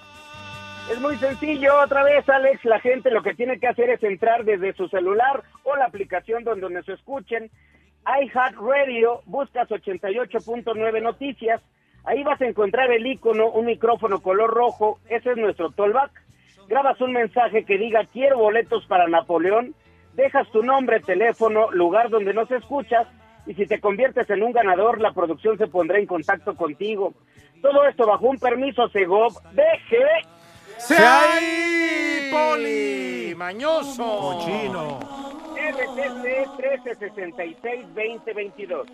[0.92, 4.44] Es muy sencillo, otra vez Alex, la gente lo que tiene que hacer es entrar
[4.44, 7.50] desde su celular o la aplicación donde nos escuchen.
[8.06, 11.60] iHeartRadio, buscas 88.9 noticias,
[12.04, 16.10] ahí vas a encontrar el icono, un micrófono color rojo, ese es nuestro tollback.
[16.68, 19.74] Grabas un mensaje que diga quiero boletos para Napoleón,
[20.14, 23.06] dejas tu nombre, teléfono, lugar donde nos escuchas
[23.46, 27.14] y si te conviertes en un ganador, la producción se pondrá en contacto contigo.
[27.60, 30.40] Todo esto bajo un permiso Segov DG
[30.78, 30.96] ¡Se
[32.30, 33.34] Poli!
[33.36, 34.02] ¡Mañoso!
[34.02, 35.39] ¡Cochino!
[35.60, 35.98] RTC
[37.94, 38.86] 1366-2022.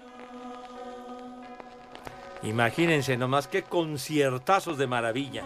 [2.43, 5.43] Imagínense nomás qué conciertazos de maravilla.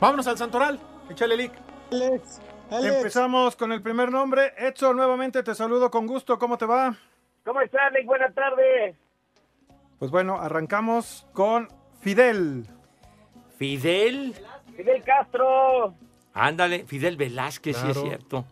[0.00, 0.78] Vámonos al Santoral.
[1.10, 1.52] Échale, Lick.
[1.90, 2.96] Alex, Alex.
[2.96, 4.52] Empezamos con el primer nombre.
[4.56, 6.38] Edson, nuevamente te saludo con gusto.
[6.38, 6.94] ¿Cómo te va?
[7.44, 8.06] ¿Cómo estás, Alex?
[8.06, 8.96] Buenas tardes.
[9.98, 11.68] Pues bueno, arrancamos con
[12.00, 12.66] Fidel.
[13.58, 14.34] Fidel.
[14.76, 15.94] Fidel Castro.
[16.34, 18.00] Ándale, Fidel Velázquez, sí Claro.
[18.00, 18.44] es cierto.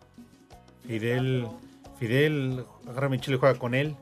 [0.85, 1.47] Fidel, Fidel,
[2.87, 3.95] agarra mi chile y juega con él.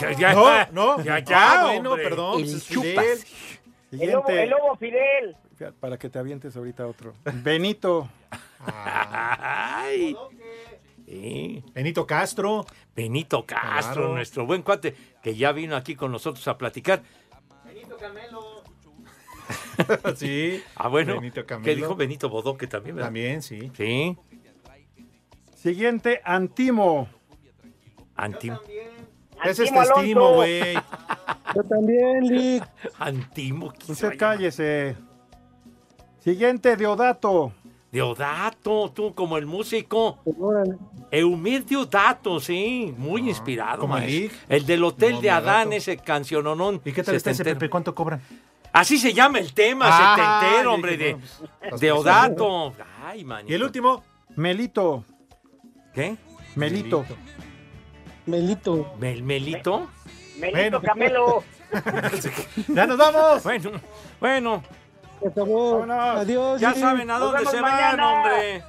[0.00, 2.04] Ya, ya, no, no, ya, ya, Ah, bueno, hombre.
[2.08, 2.40] perdón.
[2.40, 2.64] El pues.
[2.64, 3.18] Fidel.
[3.92, 5.36] El lobo, el lobo Fidel.
[5.80, 7.14] Para que te avientes ahorita otro.
[7.42, 8.08] Benito.
[8.66, 10.16] Ay.
[11.06, 11.62] Sí.
[11.72, 12.64] Benito Castro.
[12.94, 14.14] Benito Castro, Claro.
[14.14, 17.02] nuestro buen cuate, que ya vino aquí con nosotros a platicar.
[20.16, 20.62] sí.
[20.74, 21.14] Ah, bueno.
[21.16, 21.64] Benito Camelo.
[21.64, 22.96] ¿Qué dijo Benito Bodoque también?
[22.96, 23.08] ¿verdad?
[23.08, 23.70] También, sí.
[23.76, 24.16] Sí.
[25.54, 27.08] Siguiente, Antimo.
[28.16, 28.58] Antimo.
[29.44, 30.74] Ese es testimo, güey.
[31.54, 32.64] Yo también, Lick.
[32.98, 33.70] Antimo.
[33.72, 34.18] ¿quién se Usted vaya?
[34.18, 34.96] cállese.
[36.20, 37.52] Siguiente, Deodato.
[37.92, 40.18] Deodato, tú como el músico.
[40.38, 40.76] Órale.
[41.10, 43.80] Eumir Deodato, sí, muy inspirado.
[43.80, 44.20] como maestro.
[44.20, 44.32] Lick.
[44.48, 46.80] El del Hotel de Adán, ese canciononón.
[46.84, 47.44] ¿Y qué tal está ese.
[47.44, 47.70] Pepe?
[47.70, 48.20] ¿Cuánto cobran?
[48.72, 51.28] Así se llama el tema, Ah, setentero, hombre, dije, de bueno,
[51.70, 52.74] pues, Deodato.
[53.04, 53.50] Ay, manito.
[53.52, 54.02] Y el último,
[54.34, 55.04] Melito.
[55.94, 56.16] ¿Qué?
[56.56, 57.00] Melito.
[57.02, 57.06] Melito.
[58.26, 58.96] ¿Mel Melito?
[58.98, 59.88] Melito
[60.40, 60.82] Bueno.
[60.82, 61.44] Camelo.
[62.68, 63.42] ya nos vamos.
[63.42, 63.70] Bueno,
[64.20, 64.62] bueno,
[65.26, 65.80] acabó.
[65.80, 66.20] Vámonos.
[66.20, 66.60] Adiós.
[66.60, 68.04] ya saben a dónde se mañana.
[68.04, 68.64] van, hombre.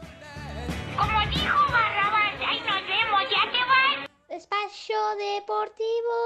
[0.98, 4.10] Como dijo Barrabás, ahí nos vemos, ya te vas.
[4.30, 6.18] Espacio Deportivo.